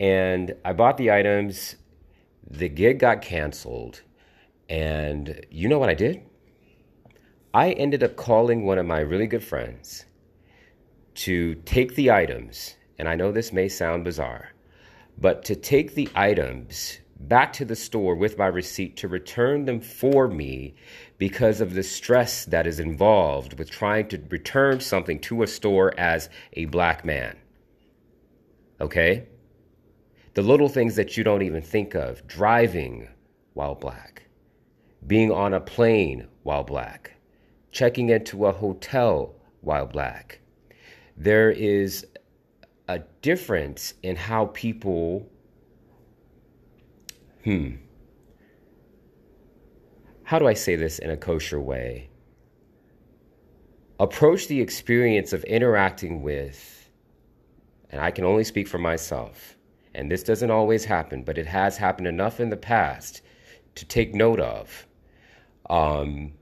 And 0.00 0.54
I 0.64 0.72
bought 0.72 0.96
the 0.96 1.12
items. 1.12 1.76
The 2.50 2.70
gig 2.70 2.98
got 2.98 3.20
canceled, 3.20 4.00
and 4.70 5.44
you 5.50 5.68
know 5.68 5.78
what 5.78 5.90
I 5.90 5.94
did? 5.94 6.22
I 7.52 7.72
ended 7.72 8.02
up 8.02 8.16
calling 8.16 8.64
one 8.64 8.78
of 8.78 8.86
my 8.86 9.00
really 9.00 9.26
good 9.26 9.44
friends 9.44 10.06
to 11.26 11.54
take 11.66 11.94
the 11.94 12.10
items, 12.10 12.76
and 12.98 13.06
I 13.06 13.14
know 13.14 13.30
this 13.30 13.52
may 13.52 13.68
sound 13.68 14.04
bizarre, 14.04 14.54
but 15.18 15.44
to 15.44 15.54
take 15.54 15.94
the 15.94 16.08
items 16.14 16.98
back 17.28 17.52
to 17.54 17.64
the 17.64 17.76
store 17.76 18.14
with 18.14 18.38
my 18.38 18.46
receipt 18.46 18.96
to 18.96 19.08
return 19.08 19.64
them 19.64 19.80
for 19.80 20.28
me 20.28 20.74
because 21.18 21.60
of 21.60 21.74
the 21.74 21.82
stress 21.82 22.44
that 22.46 22.66
is 22.66 22.80
involved 22.80 23.58
with 23.58 23.70
trying 23.70 24.08
to 24.08 24.20
return 24.28 24.80
something 24.80 25.20
to 25.20 25.42
a 25.42 25.46
store 25.46 25.92
as 25.98 26.28
a 26.54 26.64
black 26.66 27.04
man. 27.04 27.36
Okay? 28.80 29.28
The 30.34 30.42
little 30.42 30.68
things 30.68 30.96
that 30.96 31.16
you 31.16 31.22
don't 31.22 31.42
even 31.42 31.62
think 31.62 31.94
of 31.94 32.26
driving 32.26 33.08
while 33.54 33.74
black, 33.74 34.24
being 35.06 35.30
on 35.30 35.54
a 35.54 35.60
plane 35.60 36.26
while 36.42 36.64
black, 36.64 37.12
checking 37.70 38.08
into 38.08 38.46
a 38.46 38.52
hotel 38.52 39.34
while 39.60 39.86
black. 39.86 40.40
There 41.16 41.50
is 41.50 42.06
a 42.88 43.00
difference 43.20 43.94
in 44.02 44.16
how 44.16 44.46
people 44.46 45.30
hmm, 47.44 47.76
how 50.24 50.38
do 50.38 50.46
I 50.46 50.54
say 50.54 50.76
this 50.76 50.98
in 50.98 51.10
a 51.10 51.16
kosher 51.16 51.60
way? 51.60 52.08
Approach 54.00 54.48
the 54.48 54.60
experience 54.60 55.32
of 55.32 55.44
interacting 55.44 56.22
with 56.22 56.82
and 57.92 58.00
I 58.00 58.10
can 58.10 58.24
only 58.24 58.42
speak 58.42 58.66
for 58.66 58.78
myself, 58.78 59.56
and 59.94 60.10
this 60.10 60.22
doesn't 60.22 60.50
always 60.50 60.86
happen, 60.86 61.22
but 61.22 61.36
it 61.36 61.46
has 61.46 61.76
happened 61.76 62.08
enough 62.08 62.40
in 62.40 62.48
the 62.48 62.56
past 62.56 63.20
to 63.74 63.84
take 63.84 64.14
note 64.14 64.40
of. 64.40 64.86
Um, 65.68 66.32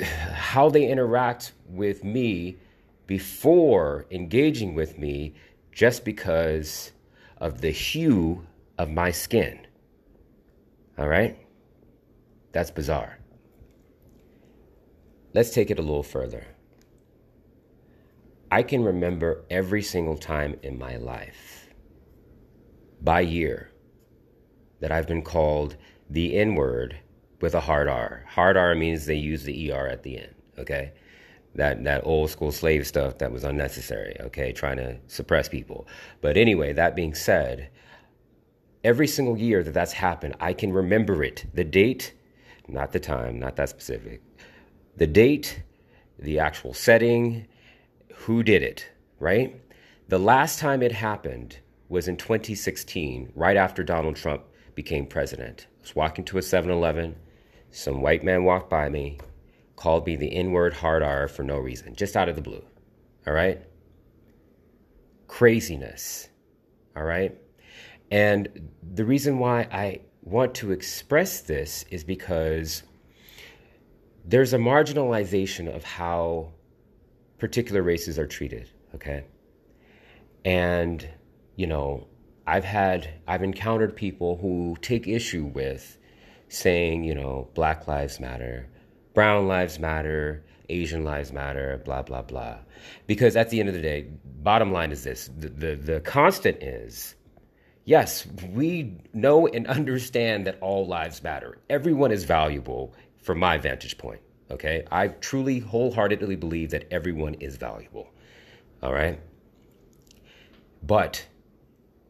how 0.00 0.68
they 0.70 0.88
interact 0.88 1.52
with 1.68 2.02
me 2.02 2.56
before 3.06 4.06
engaging 4.10 4.74
with 4.74 4.98
me 4.98 5.34
just 5.70 6.04
because 6.04 6.90
of 7.38 7.60
the 7.60 7.70
hue 7.70 8.46
of 8.78 8.90
my 8.90 9.10
skin. 9.10 9.66
All 10.98 11.08
right? 11.08 11.38
That's 12.52 12.70
bizarre. 12.70 13.18
Let's 15.34 15.50
take 15.50 15.70
it 15.70 15.78
a 15.78 15.82
little 15.82 16.02
further. 16.02 16.46
I 18.50 18.62
can 18.62 18.84
remember 18.84 19.44
every 19.50 19.82
single 19.82 20.16
time 20.16 20.56
in 20.62 20.78
my 20.78 20.96
life, 20.96 21.68
by 23.02 23.20
year, 23.20 23.70
that 24.80 24.92
I've 24.92 25.08
been 25.08 25.22
called 25.22 25.76
the 26.08 26.36
N 26.38 26.54
word 26.54 26.98
with 27.40 27.54
a 27.54 27.60
hard 27.60 27.88
R. 27.88 28.24
Hard 28.28 28.56
R 28.56 28.74
means 28.74 29.04
they 29.04 29.16
use 29.16 29.42
the 29.42 29.72
ER 29.72 29.86
at 29.88 30.02
the 30.02 30.18
end, 30.18 30.34
okay? 30.58 30.92
That, 31.56 31.82
that 31.84 32.06
old 32.06 32.30
school 32.30 32.52
slave 32.52 32.86
stuff 32.86 33.18
that 33.18 33.32
was 33.32 33.42
unnecessary, 33.42 34.16
okay, 34.20 34.52
trying 34.52 34.76
to 34.76 34.98
suppress 35.06 35.48
people. 35.48 35.88
But 36.20 36.36
anyway, 36.36 36.74
that 36.74 36.94
being 36.94 37.14
said, 37.14 37.70
every 38.84 39.06
single 39.06 39.38
year 39.38 39.62
that 39.64 39.72
that's 39.72 39.92
happened, 39.92 40.36
I 40.38 40.52
can 40.52 40.72
remember 40.72 41.24
it. 41.24 41.46
The 41.54 41.64
date, 41.64 42.12
not 42.68 42.92
the 42.92 43.00
time, 43.00 43.38
not 43.38 43.56
that 43.56 43.70
specific. 43.70 44.22
The 44.96 45.06
date, 45.06 45.62
the 46.18 46.38
actual 46.38 46.74
setting, 46.74 47.46
who 48.14 48.42
did 48.42 48.62
it, 48.62 48.88
right? 49.18 49.60
The 50.08 50.18
last 50.18 50.58
time 50.58 50.82
it 50.82 50.92
happened 50.92 51.58
was 51.88 52.06
in 52.08 52.16
2016, 52.16 53.32
right 53.34 53.56
after 53.56 53.82
Donald 53.82 54.16
Trump 54.16 54.42
became 54.74 55.06
president. 55.06 55.66
I 55.78 55.82
was 55.82 55.96
walking 55.96 56.24
to 56.26 56.38
a 56.38 56.42
7 56.42 56.70
Eleven. 56.70 57.16
Some 57.70 58.00
white 58.00 58.24
man 58.24 58.44
walked 58.44 58.70
by 58.70 58.88
me, 58.88 59.18
called 59.76 60.06
me 60.06 60.16
the 60.16 60.34
N 60.34 60.52
word 60.52 60.74
hard 60.74 61.02
R 61.02 61.28
for 61.28 61.42
no 61.42 61.58
reason, 61.58 61.94
just 61.94 62.16
out 62.16 62.28
of 62.28 62.36
the 62.36 62.42
blue. 62.42 62.64
All 63.26 63.32
right? 63.32 63.62
Craziness. 65.28 66.28
All 66.96 67.04
right? 67.04 67.36
And 68.10 68.70
the 68.94 69.04
reason 69.04 69.38
why 69.38 69.68
I 69.70 70.00
want 70.22 70.54
to 70.56 70.72
express 70.72 71.40
this 71.40 71.84
is 71.90 72.04
because 72.04 72.82
there's 74.24 74.52
a 74.52 74.58
marginalization 74.58 75.74
of 75.74 75.84
how 75.84 76.52
particular 77.38 77.82
races 77.82 78.18
are 78.18 78.26
treated, 78.26 78.68
okay? 78.94 79.24
And, 80.44 81.08
you 81.54 81.66
know, 81.66 82.06
I've 82.46 82.64
had, 82.64 83.08
I've 83.26 83.42
encountered 83.42 83.94
people 83.94 84.38
who 84.38 84.76
take 84.80 85.06
issue 85.06 85.44
with 85.44 85.98
saying, 86.48 87.04
you 87.04 87.14
know, 87.14 87.48
Black 87.54 87.86
Lives 87.88 88.18
Matter, 88.20 88.68
Brown 89.16 89.48
Lives 89.48 89.78
Matter, 89.78 90.44
Asian 90.68 91.02
Lives 91.02 91.32
Matter, 91.32 91.80
blah, 91.86 92.02
blah, 92.02 92.20
blah. 92.20 92.58
Because 93.06 93.34
at 93.34 93.48
the 93.48 93.58
end 93.58 93.70
of 93.70 93.74
the 93.74 93.80
day, 93.80 94.08
bottom 94.42 94.72
line 94.72 94.92
is 94.92 95.04
this 95.04 95.30
the, 95.38 95.48
the, 95.48 95.74
the 95.74 96.00
constant 96.00 96.62
is 96.62 97.14
yes, 97.86 98.26
we 98.52 98.98
know 99.14 99.46
and 99.46 99.66
understand 99.68 100.46
that 100.46 100.58
all 100.60 100.86
lives 100.86 101.22
matter. 101.22 101.56
Everyone 101.70 102.12
is 102.12 102.24
valuable 102.24 102.92
from 103.16 103.38
my 103.38 103.56
vantage 103.56 103.96
point. 103.96 104.20
Okay. 104.50 104.84
I 104.92 105.08
truly 105.08 105.60
wholeheartedly 105.60 106.36
believe 106.36 106.70
that 106.72 106.86
everyone 106.90 107.34
is 107.40 107.56
valuable. 107.56 108.10
All 108.82 108.92
right. 108.92 109.18
But 110.82 111.26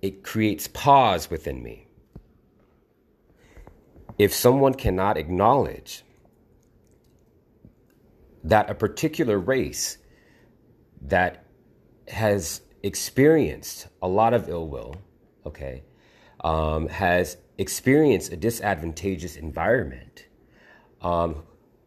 it 0.02 0.24
creates 0.24 0.66
pause 0.66 1.30
within 1.30 1.62
me. 1.62 1.86
If 4.18 4.34
someone 4.34 4.74
cannot 4.74 5.16
acknowledge 5.16 6.02
that 8.46 8.70
a 8.70 8.74
particular 8.74 9.38
race 9.38 9.98
that 11.02 11.44
has 12.08 12.62
experienced 12.82 13.88
a 14.00 14.08
lot 14.08 14.32
of 14.32 14.48
ill 14.48 14.68
will, 14.68 14.94
okay, 15.44 15.82
um, 16.44 16.88
has 16.88 17.38
experienced 17.58 18.32
a 18.32 18.36
disadvantageous 18.36 19.34
environment, 19.36 20.26
um, 21.02 21.42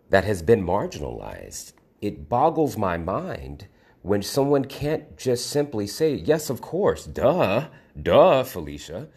that 0.10 0.26
has 0.26 0.41
been 0.41 0.62
marginalized. 0.62 1.74
It 2.02 2.28
boggles 2.28 2.78
my 2.78 2.98
mind 2.98 3.67
when 4.02 4.22
someone 4.22 4.65
can't 4.65 5.17
just 5.17 5.48
simply 5.48 5.88
say, 5.88 6.15
Yes, 6.15 6.50
of 6.50 6.60
course, 6.62 7.06
duh, 7.06 7.67
duh, 8.02 8.43
Felicia. 8.43 9.08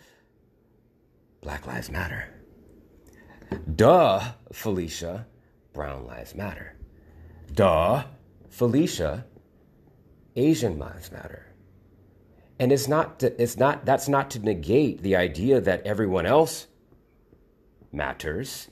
Black 1.40 1.66
Lives 1.66 1.90
Matter. 1.90 2.28
Duh, 3.74 4.32
Felicia. 4.52 5.26
Brown 5.72 6.06
Lives 6.06 6.34
Matter. 6.34 6.71
Duh, 7.52 8.04
Felicia. 8.48 9.26
Asian 10.34 10.78
Lives 10.78 11.12
Matter. 11.12 11.52
And 12.58 12.72
it's 12.72 12.88
not, 12.88 13.18
to, 13.20 13.42
it's 13.42 13.56
not, 13.56 13.84
that's 13.84 14.08
not 14.08 14.30
to 14.30 14.38
negate 14.38 15.02
the 15.02 15.16
idea 15.16 15.60
that 15.60 15.82
everyone 15.84 16.24
else 16.24 16.68
matters. 17.92 18.68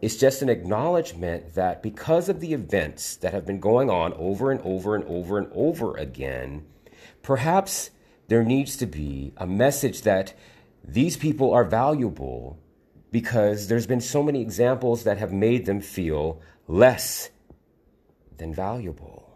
It's 0.00 0.16
just 0.16 0.42
an 0.42 0.48
acknowledgement 0.48 1.54
that 1.54 1.82
because 1.82 2.28
of 2.28 2.40
the 2.40 2.52
events 2.52 3.16
that 3.16 3.32
have 3.32 3.46
been 3.46 3.60
going 3.60 3.88
on 3.88 4.12
over 4.14 4.50
and 4.50 4.60
over 4.62 4.94
and 4.94 5.04
over 5.04 5.38
and 5.38 5.48
over 5.54 5.96
again, 5.96 6.66
perhaps 7.22 7.90
there 8.28 8.44
needs 8.44 8.76
to 8.78 8.86
be 8.86 9.32
a 9.36 9.46
message 9.46 10.02
that 10.02 10.34
these 10.84 11.16
people 11.16 11.52
are 11.52 11.64
valuable 11.64 12.58
because 13.10 13.68
there's 13.68 13.86
been 13.86 14.00
so 14.00 14.22
many 14.22 14.40
examples 14.40 15.04
that 15.04 15.18
have 15.18 15.32
made 15.32 15.66
them 15.66 15.80
feel 15.80 16.40
less 16.66 17.30
than 18.40 18.54
valuable. 18.54 19.26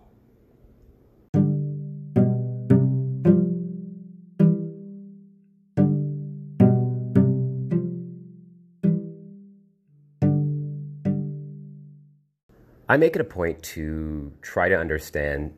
I 12.87 12.97
make 12.97 13.15
it 13.15 13.21
a 13.21 13.25
point 13.25 13.63
to 13.75 14.33
try 14.41 14.69
to 14.69 14.79
understand 14.79 15.55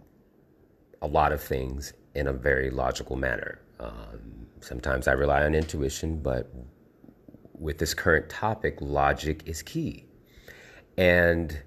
a 1.01 1.07
lot 1.07 1.33
of 1.33 1.41
things 1.41 1.93
in 2.15 2.27
a 2.27 2.33
very 2.33 2.71
logical 2.71 3.15
manner. 3.15 3.61
Um, 3.79 4.49
sometimes 4.61 5.07
I 5.07 5.13
rely 5.13 5.45
on 5.45 5.55
intuition, 5.55 6.19
but 6.21 6.51
with 7.55 7.79
this 7.79 7.95
current 7.95 8.29
topic, 8.29 8.79
logic 8.81 9.43
is 9.47 9.63
key. 9.63 10.05
And 10.97 11.63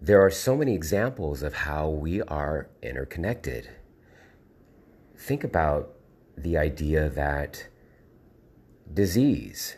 there 0.00 0.24
are 0.24 0.30
so 0.30 0.56
many 0.56 0.74
examples 0.74 1.42
of 1.42 1.52
how 1.52 1.88
we 1.88 2.22
are 2.22 2.70
interconnected. 2.82 3.68
Think 5.16 5.44
about 5.44 5.94
the 6.38 6.56
idea 6.56 7.10
that 7.10 7.68
disease, 8.92 9.76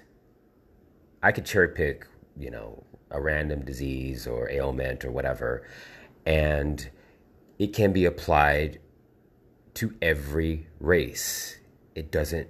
I 1.22 1.32
could 1.32 1.44
cherry 1.44 1.68
pick, 1.68 2.06
you 2.36 2.50
know, 2.50 2.84
a 3.10 3.20
random 3.20 3.64
disease 3.64 4.26
or 4.26 4.48
ailment 4.48 5.04
or 5.04 5.10
whatever, 5.10 5.66
and 6.24 6.88
it 7.58 7.74
can 7.74 7.92
be 7.92 8.04
applied 8.04 8.78
to 9.74 9.94
every 10.00 10.68
race. 10.78 11.58
It 11.96 12.12
doesn't, 12.12 12.48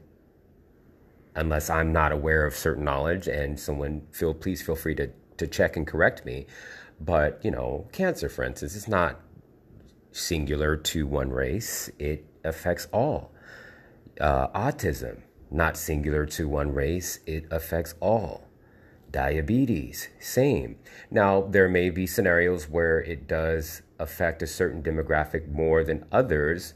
unless 1.35 1.71
I'm 1.71 1.91
not 1.91 2.13
aware 2.13 2.45
of 2.45 2.55
certain 2.55 2.85
knowledge, 2.85 3.29
and 3.29 3.59
someone 3.59 4.07
feel 4.13 4.35
please 4.35 4.61
feel 4.61 4.77
free 4.77 4.95
to 4.97 5.09
to 5.39 5.47
check 5.47 5.77
and 5.77 5.87
correct 5.87 6.25
me. 6.27 6.47
But 7.05 7.41
you 7.45 7.51
know, 7.51 7.89
cancer, 7.93 8.29
for 8.29 8.45
instance, 8.45 8.77
is 8.77 8.87
not 8.87 9.21
singular 10.13 10.77
to 10.77 11.07
one 11.07 11.31
race. 11.31 11.91
It 11.99 12.25
affects 12.45 12.87
all. 12.93 13.33
Uh, 14.21 14.49
autism, 14.49 15.23
not 15.51 15.77
singular 15.77 16.27
to 16.27 16.49
one 16.49 16.73
race. 16.73 17.19
It 17.27 17.47
affects 17.51 17.95
all. 18.01 18.49
Diabetes, 19.11 20.09
same. 20.21 20.79
Now, 21.11 21.43
there 21.43 21.69
may 21.69 21.91
be 21.91 22.07
scenarios 22.07 22.69
where 22.69 23.01
it 23.01 23.27
does 23.27 23.83
affect 23.99 24.43
a 24.43 24.47
certain 24.47 24.83
demographic 24.83 25.51
more 25.51 25.85
than 25.85 26.07
others, 26.13 26.75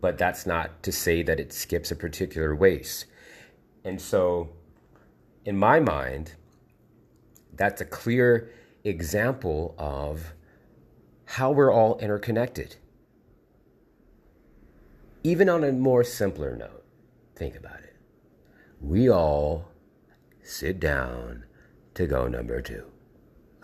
but 0.00 0.16
that's 0.16 0.46
not 0.46 0.82
to 0.84 0.92
say 0.92 1.22
that 1.22 1.40
it 1.40 1.52
skips 1.52 1.90
a 1.90 1.96
particular 1.96 2.54
race. 2.54 3.04
And 3.84 4.00
so, 4.00 4.50
in 5.44 5.58
my 5.58 5.80
mind, 5.80 6.34
that's 7.54 7.80
a 7.80 7.84
clear 7.84 8.50
example 8.84 9.74
of 9.78 10.34
how 11.24 11.50
we're 11.50 11.72
all 11.72 11.98
interconnected. 11.98 12.76
Even 15.22 15.48
on 15.48 15.64
a 15.64 15.72
more 15.72 16.04
simpler 16.04 16.56
note, 16.56 16.84
think 17.34 17.56
about 17.56 17.80
it. 17.80 17.96
We 18.80 19.10
all 19.10 19.68
sit 20.42 20.80
down 20.80 21.44
to 21.94 22.06
go 22.06 22.28
number 22.28 22.62
two. 22.62 22.86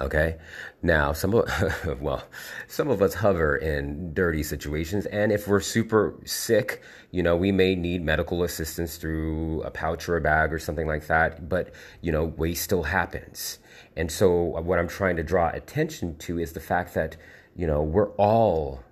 Okay. 0.00 0.38
Now, 0.82 1.12
some 1.12 1.34
of, 1.34 2.00
well, 2.00 2.24
some 2.66 2.90
of 2.90 3.00
us 3.00 3.14
hover 3.14 3.56
in 3.56 4.12
dirty 4.12 4.42
situations. 4.42 5.06
And 5.06 5.30
if 5.30 5.46
we're 5.46 5.60
super 5.60 6.14
sick, 6.24 6.82
you 7.12 7.22
know, 7.22 7.36
we 7.36 7.52
may 7.52 7.76
need 7.76 8.02
medical 8.02 8.42
assistance 8.42 8.96
through 8.96 9.62
a 9.62 9.70
pouch 9.70 10.08
or 10.08 10.16
a 10.16 10.20
bag 10.20 10.52
or 10.52 10.58
something 10.58 10.88
like 10.88 11.06
that. 11.06 11.48
But, 11.48 11.72
you 12.00 12.10
know, 12.10 12.24
waste 12.24 12.64
still 12.64 12.82
happens. 12.82 13.60
And 13.96 14.10
so, 14.10 14.56
uh, 14.56 14.60
what 14.62 14.80
I'm 14.80 14.88
trying 14.88 15.16
to 15.16 15.22
draw 15.22 15.50
attention 15.50 16.16
to 16.18 16.40
is 16.40 16.52
the 16.52 16.60
fact 16.60 16.94
that, 16.94 17.16
you 17.54 17.66
know, 17.66 17.82
we're 17.82 18.10
all 18.16 18.82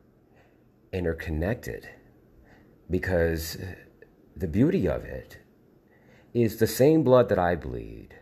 interconnected 0.93 1.89
because 2.89 3.59
the 4.37 4.47
beauty 4.47 4.87
of 4.87 5.05
it 5.05 5.39
is 6.33 6.59
the 6.59 6.67
same 6.67 7.03
blood 7.03 7.29
that 7.29 7.39
I 7.39 7.57
bleed 7.57 8.15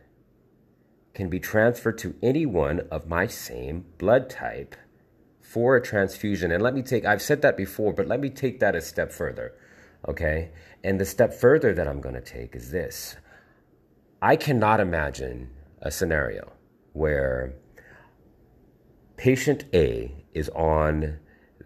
can 1.20 1.28
be 1.28 1.38
transferred 1.38 1.98
to 1.98 2.14
anyone 2.22 2.80
of 2.90 3.06
my 3.06 3.26
same 3.26 3.84
blood 3.98 4.30
type 4.30 4.74
for 5.42 5.76
a 5.76 5.82
transfusion. 5.82 6.50
And 6.50 6.62
let 6.62 6.72
me 6.72 6.80
take, 6.80 7.04
I've 7.04 7.20
said 7.20 7.42
that 7.42 7.58
before, 7.58 7.92
but 7.92 8.08
let 8.08 8.20
me 8.20 8.30
take 8.30 8.58
that 8.60 8.74
a 8.74 8.80
step 8.80 9.12
further. 9.12 9.52
Okay. 10.08 10.50
And 10.82 10.98
the 10.98 11.04
step 11.04 11.34
further 11.34 11.74
that 11.74 11.86
I'm 11.86 12.00
going 12.00 12.14
to 12.14 12.22
take 12.22 12.56
is 12.56 12.70
this 12.70 13.16
I 14.22 14.34
cannot 14.34 14.80
imagine 14.80 15.50
a 15.82 15.90
scenario 15.90 16.52
where 16.94 17.52
patient 19.18 19.66
A 19.74 20.24
is 20.32 20.48
on 20.48 21.18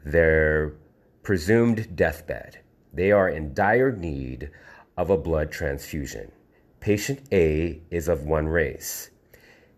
their 0.04 0.74
presumed 1.22 1.94
deathbed. 1.94 2.58
They 2.92 3.12
are 3.12 3.28
in 3.28 3.54
dire 3.54 3.92
need 3.92 4.50
of 4.96 5.10
a 5.10 5.16
blood 5.16 5.52
transfusion. 5.52 6.32
Patient 6.80 7.20
A 7.30 7.82
is 7.92 8.08
of 8.08 8.24
one 8.24 8.48
race. 8.48 9.10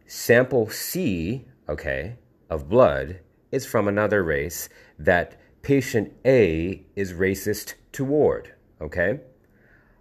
Sample 0.06 0.70
C, 0.70 1.46
okay, 1.68 2.16
of 2.48 2.68
blood 2.68 3.20
is 3.50 3.66
from 3.66 3.88
another 3.88 4.22
race 4.22 4.68
that 4.98 5.40
patient 5.62 6.12
A 6.24 6.84
is 6.94 7.12
racist 7.12 7.74
toward, 7.90 8.54
okay? 8.80 9.20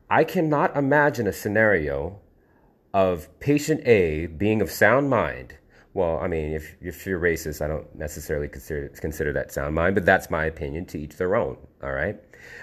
I 0.07 0.23
cannot 0.23 0.75
imagine 0.77 1.25
a 1.25 1.33
scenario 1.33 2.19
of 2.93 3.27
patient 3.39 3.81
A 3.87 4.27
being 4.27 4.61
of 4.61 4.69
sound 4.69 5.09
mind. 5.09 5.57
Well, 5.95 6.19
I 6.19 6.27
mean, 6.27 6.51
if, 6.51 6.75
if 6.81 7.07
you're 7.07 7.19
racist, 7.19 7.63
I 7.63 7.67
don't 7.67 7.95
necessarily 7.95 8.47
consider, 8.47 8.89
consider 8.89 9.33
that 9.33 9.51
sound 9.51 9.73
mind, 9.73 9.95
but 9.95 10.05
that's 10.05 10.29
my 10.29 10.45
opinion 10.45 10.85
to 10.87 10.99
each 10.99 11.15
their 11.15 11.35
own, 11.35 11.57
all 11.81 11.93
right? 11.93 12.19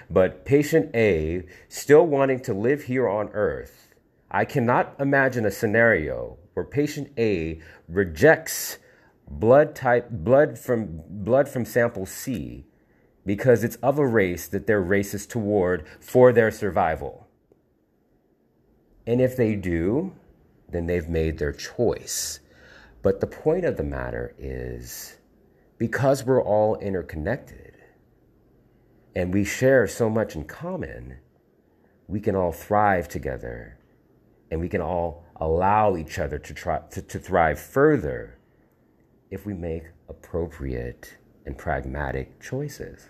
But 0.09 0.45
patient 0.45 0.95
A 0.95 1.43
still 1.67 2.05
wanting 2.05 2.39
to 2.41 2.53
live 2.53 2.83
here 2.83 3.09
on 3.09 3.29
earth, 3.33 3.93
I 4.31 4.45
cannot 4.45 4.95
imagine 4.97 5.45
a 5.45 5.51
scenario 5.51 6.37
where 6.53 6.65
patient 6.65 7.11
A 7.17 7.59
rejects 7.87 8.77
blood 9.27 9.75
type 9.75 10.09
blood 10.09 10.59
from 10.59 11.01
blood 11.07 11.49
from 11.49 11.65
sample 11.65 12.05
C 12.05 12.65
because 13.25 13.63
it's 13.63 13.77
of 13.77 13.97
a 13.97 14.05
race 14.05 14.47
that 14.47 14.67
they're 14.67 14.83
racist 14.83 15.29
toward 15.29 15.85
for 15.99 16.31
their 16.31 16.51
survival. 16.51 17.27
And 19.07 19.21
if 19.21 19.35
they 19.35 19.55
do, 19.55 20.13
then 20.69 20.87
they've 20.87 21.07
made 21.07 21.37
their 21.37 21.53
choice. 21.53 22.39
But 23.01 23.19
the 23.19 23.27
point 23.27 23.65
of 23.65 23.77
the 23.77 23.83
matter 23.83 24.33
is 24.37 25.17
because 25.77 26.23
we're 26.23 26.43
all 26.43 26.77
interconnected 26.77 27.77
and 29.15 29.33
we 29.33 29.43
share 29.43 29.87
so 29.87 30.09
much 30.09 30.35
in 30.35 30.45
common, 30.45 31.19
we 32.07 32.19
can 32.19 32.35
all 32.35 32.51
thrive 32.51 33.07
together 33.07 33.77
and 34.49 34.59
we 34.59 34.69
can 34.69 34.81
all 34.81 35.22
allow 35.35 35.95
each 35.95 36.19
other 36.19 36.37
to, 36.39 36.53
try, 36.53 36.79
to, 36.91 37.01
to 37.01 37.19
thrive 37.19 37.59
further 37.59 38.37
if 39.31 39.45
we 39.45 39.53
make 39.53 39.83
appropriate 40.09 41.17
and 41.45 41.57
pragmatic 41.57 42.39
choices. 42.39 43.09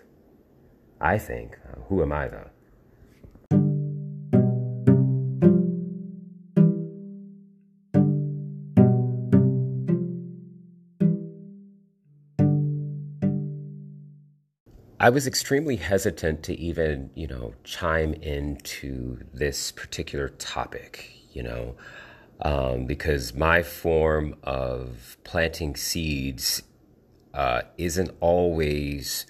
I 1.00 1.18
think. 1.18 1.58
Uh, 1.68 1.80
who 1.88 2.02
am 2.02 2.12
I, 2.12 2.28
though? 2.28 2.50
I 15.04 15.10
was 15.10 15.26
extremely 15.26 15.76
hesitant 15.76 16.42
to 16.44 16.58
even, 16.58 17.10
you 17.14 17.26
know, 17.26 17.52
chime 17.62 18.14
into 18.14 19.18
this 19.34 19.70
particular 19.70 20.30
topic, 20.30 21.10
you 21.34 21.42
know, 21.42 21.74
um, 22.44 22.84
because 22.84 23.34
my 23.34 23.62
form 23.62 24.36
of 24.42 25.16
planting 25.24 25.74
seeds 25.74 26.62
uh, 27.32 27.62
isn't 27.78 28.10
always 28.20 29.26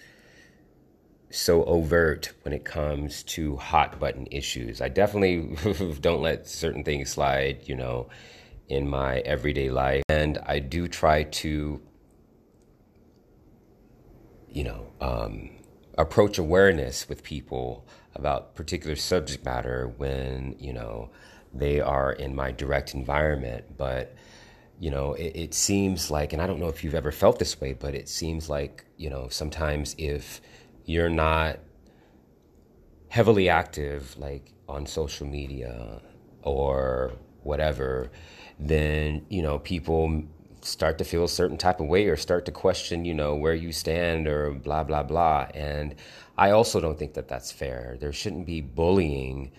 so 1.31 1.65
overt 1.65 2.33
when 2.43 2.53
it 2.53 2.65
comes 2.65 3.23
to 3.23 3.57
hot 3.57 3.99
button 3.99 4.27
issues. 4.31 4.81
I 4.81 4.89
definitely 4.89 5.57
don't 6.01 6.21
let 6.21 6.49
certain 6.49 6.85
things 6.85 7.11
slide, 7.11 7.63
you 7.67 7.77
know, 7.77 8.09
in 8.69 8.89
my 8.89 9.19
everyday 9.21 9.71
life. 9.71 10.03
And 10.09 10.39
I 10.47 10.59
do 10.59 10.89
try 10.89 11.23
to, 11.23 11.81
you 14.51 14.65
know, 14.65 14.87
um, 15.01 15.51
approach 15.97 16.39
awareness 16.39 17.09
with 17.09 17.23
people 17.23 17.87
about 18.15 18.55
particular 18.55 18.97
subject 18.97 19.45
matter 19.45 19.93
when, 19.97 20.57
you 20.59 20.73
know, 20.73 21.11
they 21.55 21.81
are 21.81 22.13
in 22.13 22.35
my 22.35 22.51
direct 22.51 22.95
environment. 22.95 23.65
But, 23.77 24.15
you 24.81 24.91
know, 24.91 25.15
it, 25.15 25.33
it, 25.37 25.55
seems 25.55 26.11
like, 26.11 26.33
and 26.33 26.43
I 26.43 26.47
don't 26.47 26.59
know 26.59 26.69
if 26.69 26.83
you've 26.83 26.95
ever 26.95 27.13
felt 27.13 27.39
this 27.39 27.61
way, 27.61 27.73
but 27.73 27.95
it 27.95 28.09
seems 28.09 28.51
like, 28.51 28.85
you 28.97 29.09
know, 29.09 29.29
sometimes 29.29 29.95
if 29.97 30.41
you're 30.85 31.09
not 31.09 31.61
heavily 33.09 33.49
active, 33.49 34.17
like 34.19 34.53
on 34.69 34.85
social 34.85 35.27
media 35.27 36.03
or 36.43 37.13
whatever, 37.43 38.11
then, 38.59 39.25
you 39.29 39.43
know, 39.43 39.59
people 39.61 40.25
start 40.61 40.99
to 40.99 41.05
feel 41.05 41.25
a 41.25 41.29
certain 41.29 41.59
type 41.59 41.79
of 41.79 41.87
way 41.87 42.07
or 42.07 42.17
start 42.17 42.47
to 42.47 42.53
question, 42.53 43.05
you 43.05 43.15
know, 43.15 43.35
where 43.37 43.55
you 43.55 43.71
stand 43.71 44.27
or 44.27 44.51
blah, 44.51 44.83
blah, 44.83 45.03
blah. 45.03 45.47
And 45.55 45.95
I 46.37 46.51
also 46.51 46.81
don't 46.81 46.99
think 46.99 47.15
that 47.15 47.29
that's 47.29 47.53
fair. 47.53 47.97
There 48.01 48.13
shouldn't 48.13 48.47
be 48.47 48.61
bullying 48.61 49.53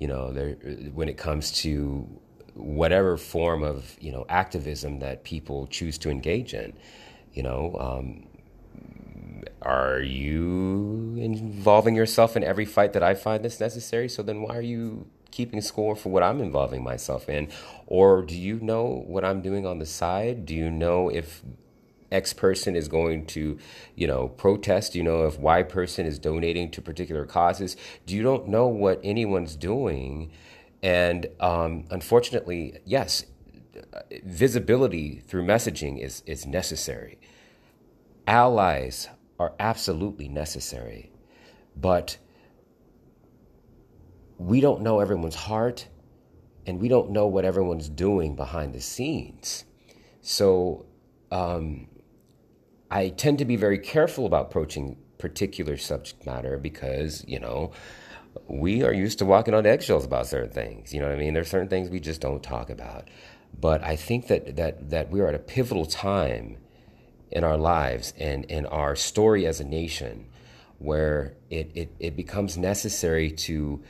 you 0.00 0.08
know, 0.08 0.32
there, 0.32 0.52
when 0.94 1.08
it 1.08 1.18
comes 1.18 1.52
to 1.62 2.08
whatever 2.54 3.16
form 3.16 3.62
of 3.62 3.96
you 4.00 4.10
know 4.10 4.26
activism 4.28 4.98
that 4.98 5.22
people 5.22 5.68
choose 5.68 5.98
to 5.98 6.10
engage 6.10 6.54
in, 6.54 6.72
you 7.32 7.42
know, 7.42 7.76
um, 7.78 8.26
are 9.62 10.00
you 10.00 11.16
involving 11.18 11.94
yourself 11.94 12.36
in 12.36 12.42
every 12.42 12.64
fight 12.64 12.94
that 12.94 13.02
I 13.02 13.14
find 13.14 13.44
this 13.44 13.60
necessary? 13.60 14.08
So 14.08 14.22
then, 14.22 14.40
why 14.40 14.56
are 14.56 14.62
you 14.62 15.06
keeping 15.30 15.60
score 15.60 15.94
for 15.94 16.08
what 16.08 16.22
I'm 16.22 16.40
involving 16.40 16.82
myself 16.82 17.28
in? 17.28 17.48
Or 17.86 18.22
do 18.22 18.36
you 18.36 18.58
know 18.60 19.04
what 19.06 19.24
I'm 19.24 19.42
doing 19.42 19.66
on 19.66 19.78
the 19.78 19.86
side? 19.86 20.46
Do 20.46 20.54
you 20.54 20.70
know 20.70 21.10
if 21.10 21.42
X 22.10 22.32
person 22.32 22.74
is 22.74 22.88
going 22.88 23.26
to, 23.26 23.58
you 23.94 24.06
know, 24.06 24.28
protest, 24.28 24.94
you 24.94 25.02
know, 25.02 25.26
if 25.26 25.38
Y 25.38 25.62
person 25.62 26.06
is 26.06 26.18
donating 26.18 26.70
to 26.72 26.82
particular 26.82 27.24
causes. 27.24 27.76
Do 28.06 28.16
you 28.16 28.22
don't 28.22 28.48
know 28.48 28.66
what 28.66 29.00
anyone's 29.04 29.56
doing. 29.56 30.30
And 30.82 31.26
um, 31.40 31.84
unfortunately, 31.90 32.78
yes, 32.84 33.26
visibility 34.24 35.22
through 35.26 35.44
messaging 35.44 36.02
is, 36.02 36.22
is 36.26 36.46
necessary. 36.46 37.20
Allies 38.26 39.08
are 39.38 39.54
absolutely 39.58 40.28
necessary. 40.28 41.12
But 41.76 42.18
we 44.38 44.60
don't 44.60 44.82
know 44.82 45.00
everyone's 45.00 45.34
heart 45.34 45.86
and 46.66 46.80
we 46.80 46.88
don't 46.88 47.10
know 47.10 47.26
what 47.26 47.44
everyone's 47.44 47.88
doing 47.88 48.36
behind 48.36 48.74
the 48.74 48.80
scenes. 48.80 49.64
So, 50.20 50.86
um, 51.30 51.88
I 52.90 53.10
tend 53.10 53.38
to 53.38 53.44
be 53.44 53.56
very 53.56 53.78
careful 53.78 54.26
about 54.26 54.46
approaching 54.46 54.96
particular 55.18 55.76
subject 55.76 56.26
matter 56.26 56.58
because, 56.58 57.24
you 57.28 57.38
know, 57.38 57.72
we 58.48 58.82
are 58.82 58.92
used 58.92 59.18
to 59.20 59.24
walking 59.24 59.54
on 59.54 59.66
eggshells 59.66 60.04
about 60.04 60.26
certain 60.26 60.50
things. 60.50 60.92
You 60.92 61.00
know 61.00 61.08
what 61.08 61.16
I 61.16 61.18
mean? 61.18 61.34
There's 61.34 61.48
certain 61.48 61.68
things 61.68 61.88
we 61.88 62.00
just 62.00 62.20
don't 62.20 62.42
talk 62.42 62.70
about. 62.70 63.08
But 63.58 63.82
I 63.84 63.96
think 63.96 64.28
that 64.28 64.56
that 64.56 64.90
that 64.90 65.10
we're 65.10 65.26
at 65.26 65.34
a 65.34 65.38
pivotal 65.40 65.84
time 65.84 66.56
in 67.30 67.44
our 67.44 67.56
lives 67.56 68.12
and 68.18 68.44
in 68.46 68.66
our 68.66 68.96
story 68.96 69.46
as 69.46 69.60
a 69.60 69.64
nation 69.64 70.26
where 70.78 71.34
it, 71.50 71.70
it, 71.74 71.92
it 71.98 72.16
becomes 72.16 72.56
necessary 72.56 73.30
to 73.30 73.82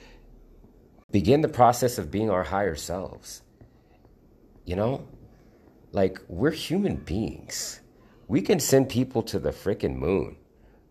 begin 1.11 1.41
the 1.41 1.49
process 1.49 1.99
of 1.99 2.11
being 2.11 2.31
our 2.31 2.43
higher 2.43 2.75
selves. 2.75 3.43
You 4.65 4.77
know? 4.77 5.07
Like 5.93 6.21
we're 6.29 6.51
human 6.51 6.97
beings 6.97 7.80
we 8.31 8.40
can 8.40 8.61
send 8.61 8.88
people 8.88 9.23
to 9.25 9.38
the 9.38 9.51
freaking 9.51 9.97
moon, 9.97 10.37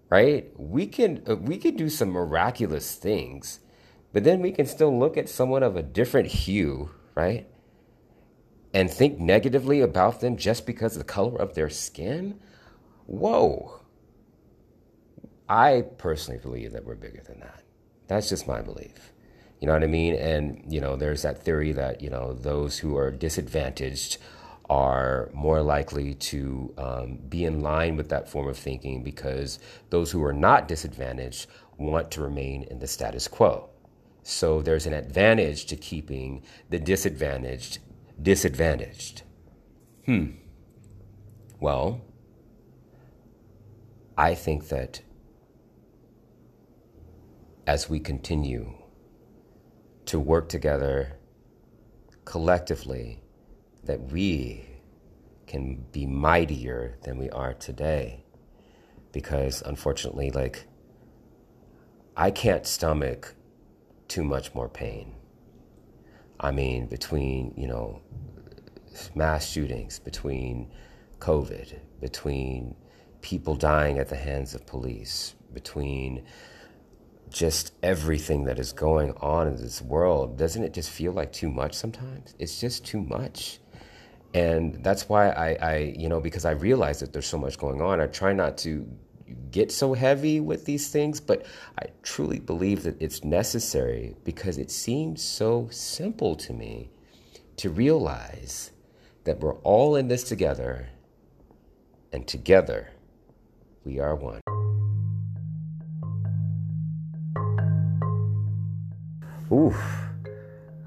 right? 0.09 0.51
We 0.57 0.87
can 0.87 1.23
uh, 1.27 1.35
we 1.37 1.57
can 1.57 1.75
do 1.75 1.89
some 1.89 2.09
miraculous 2.09 2.95
things, 2.95 3.59
but 4.13 4.23
then 4.23 4.41
we 4.41 4.51
can 4.51 4.65
still 4.65 4.97
look 4.97 5.17
at 5.17 5.29
someone 5.29 5.63
of 5.63 5.75
a 5.75 5.83
different 5.83 6.27
hue, 6.27 6.91
right? 7.15 7.47
and 8.73 8.91
think 8.91 9.19
negatively 9.19 9.81
about 9.81 10.21
them 10.21 10.37
just 10.37 10.65
because 10.65 10.95
of 10.95 10.99
the 10.99 11.13
color 11.13 11.39
of 11.41 11.55
their 11.55 11.69
skin? 11.69 12.39
Whoa. 13.05 13.81
I 15.47 15.85
personally 15.97 16.39
believe 16.39 16.73
that 16.73 16.85
we're 16.85 16.95
bigger 16.95 17.23
than 17.25 17.39
that. 17.39 17.63
That's 18.07 18.29
just 18.29 18.47
my 18.47 18.61
belief. 18.61 19.11
You 19.59 19.67
know 19.67 19.73
what 19.73 19.83
I 19.83 19.87
mean? 19.87 20.15
And, 20.15 20.63
you 20.71 20.79
know, 20.79 20.95
there's 20.95 21.23
that 21.23 21.43
theory 21.43 21.71
that, 21.73 22.01
you 22.01 22.09
know, 22.09 22.33
those 22.33 22.79
who 22.79 22.95
are 22.95 23.11
disadvantaged 23.11 24.17
are 24.69 25.29
more 25.33 25.61
likely 25.61 26.13
to 26.13 26.73
um, 26.77 27.19
be 27.27 27.45
in 27.45 27.61
line 27.61 27.95
with 27.95 28.09
that 28.09 28.29
form 28.29 28.47
of 28.47 28.57
thinking 28.57 29.03
because 29.03 29.59
those 29.89 30.11
who 30.11 30.23
are 30.23 30.33
not 30.33 30.67
disadvantaged 30.67 31.47
want 31.77 32.11
to 32.11 32.21
remain 32.21 32.63
in 32.63 32.79
the 32.79 32.87
status 32.87 33.27
quo. 33.27 33.69
So 34.21 34.61
there's 34.61 34.85
an 34.85 34.93
advantage 34.93 35.65
to 35.67 35.75
keeping 35.75 36.43
the 36.69 36.79
disadvantaged 36.79 37.79
disadvantaged. 38.21 39.23
Hmm. 40.05 40.31
Well, 41.59 42.01
I 44.17 44.35
think 44.35 44.67
that 44.67 45.01
as 47.65 47.89
we 47.89 47.99
continue 47.99 48.73
to 50.05 50.19
work 50.19 50.49
together 50.49 51.17
collectively, 52.25 53.21
that 53.89 54.11
we 54.11 54.63
can 55.47 55.83
be 55.91 56.05
mightier 56.05 56.95
than 57.05 57.17
we 57.17 57.27
are 57.31 57.55
today. 57.55 58.23
Because 59.11 59.63
unfortunately, 59.65 60.29
like, 60.29 60.67
I 62.15 62.29
can't 62.29 62.67
stomach 62.67 63.33
too 64.07 64.23
much 64.23 64.53
more 64.53 64.69
pain. 64.69 65.15
I 66.39 66.51
mean, 66.51 66.85
between, 66.85 67.55
you 67.57 67.67
know, 67.67 67.99
mass 69.15 69.49
shootings, 69.49 69.97
between 69.97 70.71
COVID, 71.17 71.79
between 71.99 72.75
people 73.21 73.55
dying 73.55 73.97
at 73.97 74.09
the 74.09 74.17
hands 74.17 74.53
of 74.53 74.67
police, 74.67 75.33
between 75.51 76.25
just 77.31 77.73
everything 77.81 78.43
that 78.43 78.59
is 78.59 78.71
going 78.71 79.13
on 79.13 79.47
in 79.47 79.55
this 79.55 79.81
world, 79.81 80.37
doesn't 80.37 80.63
it 80.63 80.75
just 80.75 80.91
feel 80.91 81.11
like 81.11 81.33
too 81.33 81.49
much 81.49 81.73
sometimes? 81.73 82.35
It's 82.37 82.61
just 82.61 82.85
too 82.85 83.01
much. 83.01 83.59
And 84.33 84.83
that's 84.83 85.09
why 85.09 85.29
I, 85.29 85.57
I 85.61 85.77
you 85.97 86.07
know, 86.07 86.19
because 86.19 86.45
I 86.45 86.51
realize 86.51 86.99
that 86.99 87.13
there's 87.13 87.25
so 87.25 87.37
much 87.37 87.57
going 87.57 87.81
on, 87.81 87.99
I 87.99 88.07
try 88.07 88.33
not 88.33 88.57
to 88.59 88.87
get 89.51 89.71
so 89.71 89.93
heavy 89.93 90.39
with 90.39 90.65
these 90.65 90.89
things, 90.89 91.19
but 91.19 91.45
I 91.79 91.87
truly 92.03 92.39
believe 92.39 92.83
that 92.83 93.01
it's 93.01 93.23
necessary 93.23 94.15
because 94.23 94.57
it 94.57 94.71
seems 94.71 95.23
so 95.23 95.67
simple 95.71 96.35
to 96.35 96.53
me 96.53 96.89
to 97.57 97.69
realize 97.69 98.71
that 99.23 99.39
we're 99.39 99.55
all 99.57 99.95
in 99.95 100.07
this 100.07 100.23
together, 100.23 100.89
and 102.13 102.27
together 102.27 102.91
we 103.83 103.99
are 103.99 104.15
one. 104.15 104.41
Oof. 109.51 110.09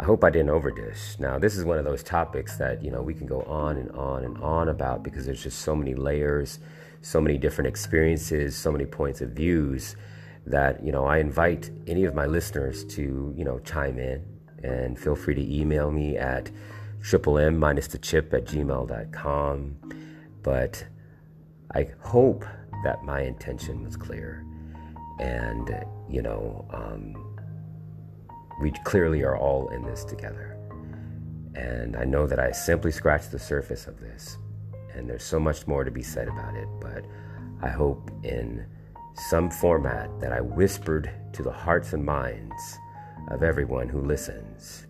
I 0.02 0.04
hope 0.04 0.24
I 0.24 0.30
didn't 0.30 0.50
overdose. 0.50 1.16
Now, 1.18 1.38
this 1.38 1.56
is 1.56 1.64
one 1.64 1.78
of 1.78 1.84
those 1.84 2.02
topics 2.02 2.56
that, 2.56 2.82
you 2.82 2.90
know, 2.90 3.00
we 3.00 3.14
can 3.14 3.26
go 3.26 3.42
on 3.42 3.78
and 3.78 3.90
on 3.92 4.24
and 4.24 4.36
on 4.38 4.68
about 4.68 5.02
because 5.02 5.24
there's 5.24 5.42
just 5.42 5.60
so 5.60 5.74
many 5.74 5.94
layers 5.94 6.58
so 7.02 7.20
many 7.20 7.36
different 7.36 7.68
experiences, 7.68 8.56
so 8.56 8.72
many 8.72 8.86
points 8.86 9.20
of 9.20 9.30
views 9.30 9.96
that, 10.46 10.82
you 10.84 10.92
know, 10.92 11.04
I 11.04 11.18
invite 11.18 11.70
any 11.86 12.04
of 12.04 12.14
my 12.14 12.26
listeners 12.26 12.84
to, 12.86 13.34
you 13.36 13.44
know, 13.44 13.58
chime 13.60 13.98
in 13.98 14.24
and 14.62 14.98
feel 14.98 15.16
free 15.16 15.34
to 15.34 15.54
email 15.54 15.90
me 15.90 16.16
at 16.16 16.50
triple 17.02 17.38
M 17.38 17.58
minus 17.58 17.88
the 17.88 17.98
chip 17.98 18.32
at 18.32 18.44
gmail.com. 18.44 19.76
But 20.42 20.84
I 21.74 21.88
hope 22.00 22.44
that 22.84 23.02
my 23.02 23.22
intention 23.22 23.84
was 23.84 23.96
clear. 23.96 24.44
And, 25.18 25.84
you 26.08 26.22
know, 26.22 26.64
um, 26.70 27.31
we 28.62 28.70
clearly 28.84 29.22
are 29.22 29.36
all 29.36 29.68
in 29.68 29.84
this 29.84 30.04
together. 30.04 30.56
And 31.54 31.96
I 31.96 32.04
know 32.04 32.26
that 32.26 32.38
I 32.38 32.52
simply 32.52 32.92
scratched 32.92 33.30
the 33.30 33.38
surface 33.38 33.86
of 33.86 34.00
this 34.00 34.38
and 34.94 35.08
there's 35.08 35.24
so 35.24 35.40
much 35.40 35.66
more 35.66 35.84
to 35.84 35.90
be 35.90 36.02
said 36.02 36.28
about 36.28 36.54
it, 36.54 36.68
but 36.80 37.04
I 37.62 37.68
hope 37.68 38.10
in 38.22 38.66
some 39.30 39.50
format 39.50 40.08
that 40.20 40.32
I 40.32 40.40
whispered 40.40 41.10
to 41.32 41.42
the 41.42 41.52
hearts 41.52 41.92
and 41.92 42.04
minds 42.04 42.78
of 43.28 43.42
everyone 43.42 43.88
who 43.88 44.00
listens 44.00 44.86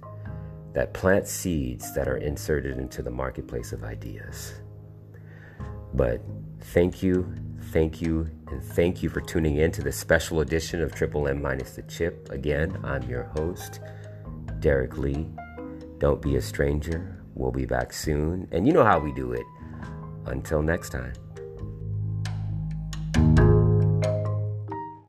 that 0.73 0.95
plant 0.95 1.27
seeds 1.27 1.95
that 1.95 2.09
are 2.09 2.17
inserted 2.17 2.79
into 2.79 3.03
the 3.03 3.11
marketplace 3.11 3.73
of 3.73 3.85
ideas. 3.85 4.55
But 5.95 6.23
thank 6.61 7.03
you, 7.03 7.33
thank 7.73 8.03
you, 8.03 8.29
and 8.49 8.63
thank 8.63 9.03
you 9.03 9.09
for 9.09 9.21
tuning 9.21 9.57
in 9.57 9.73
to 9.73 9.83
this 9.83 9.97
special 9.97 10.41
edition 10.41 10.83
of 10.83 10.95
Triple 10.95 11.27
M 11.27 11.41
minus 11.41 11.73
the 11.73 11.83
chip. 11.83 12.29
Again, 12.31 12.79
I'm 12.85 13.03
your 13.09 13.25
host, 13.37 13.81
Derek 14.61 14.99
Lee. 14.99 15.27
Don't 15.99 16.21
be 16.21 16.37
a 16.37 16.43
stranger. 16.43 17.19
We'll 17.35 17.51
be 17.51 17.65
back 17.65 17.93
soon. 17.93 18.47
And 18.53 18.67
you 18.67 18.73
know 18.73 18.85
how 18.85 18.99
we 18.99 19.13
do 19.13 19.33
it. 19.33 19.47
Until 20.27 20.63
next 20.63 20.91
time. 20.91 21.15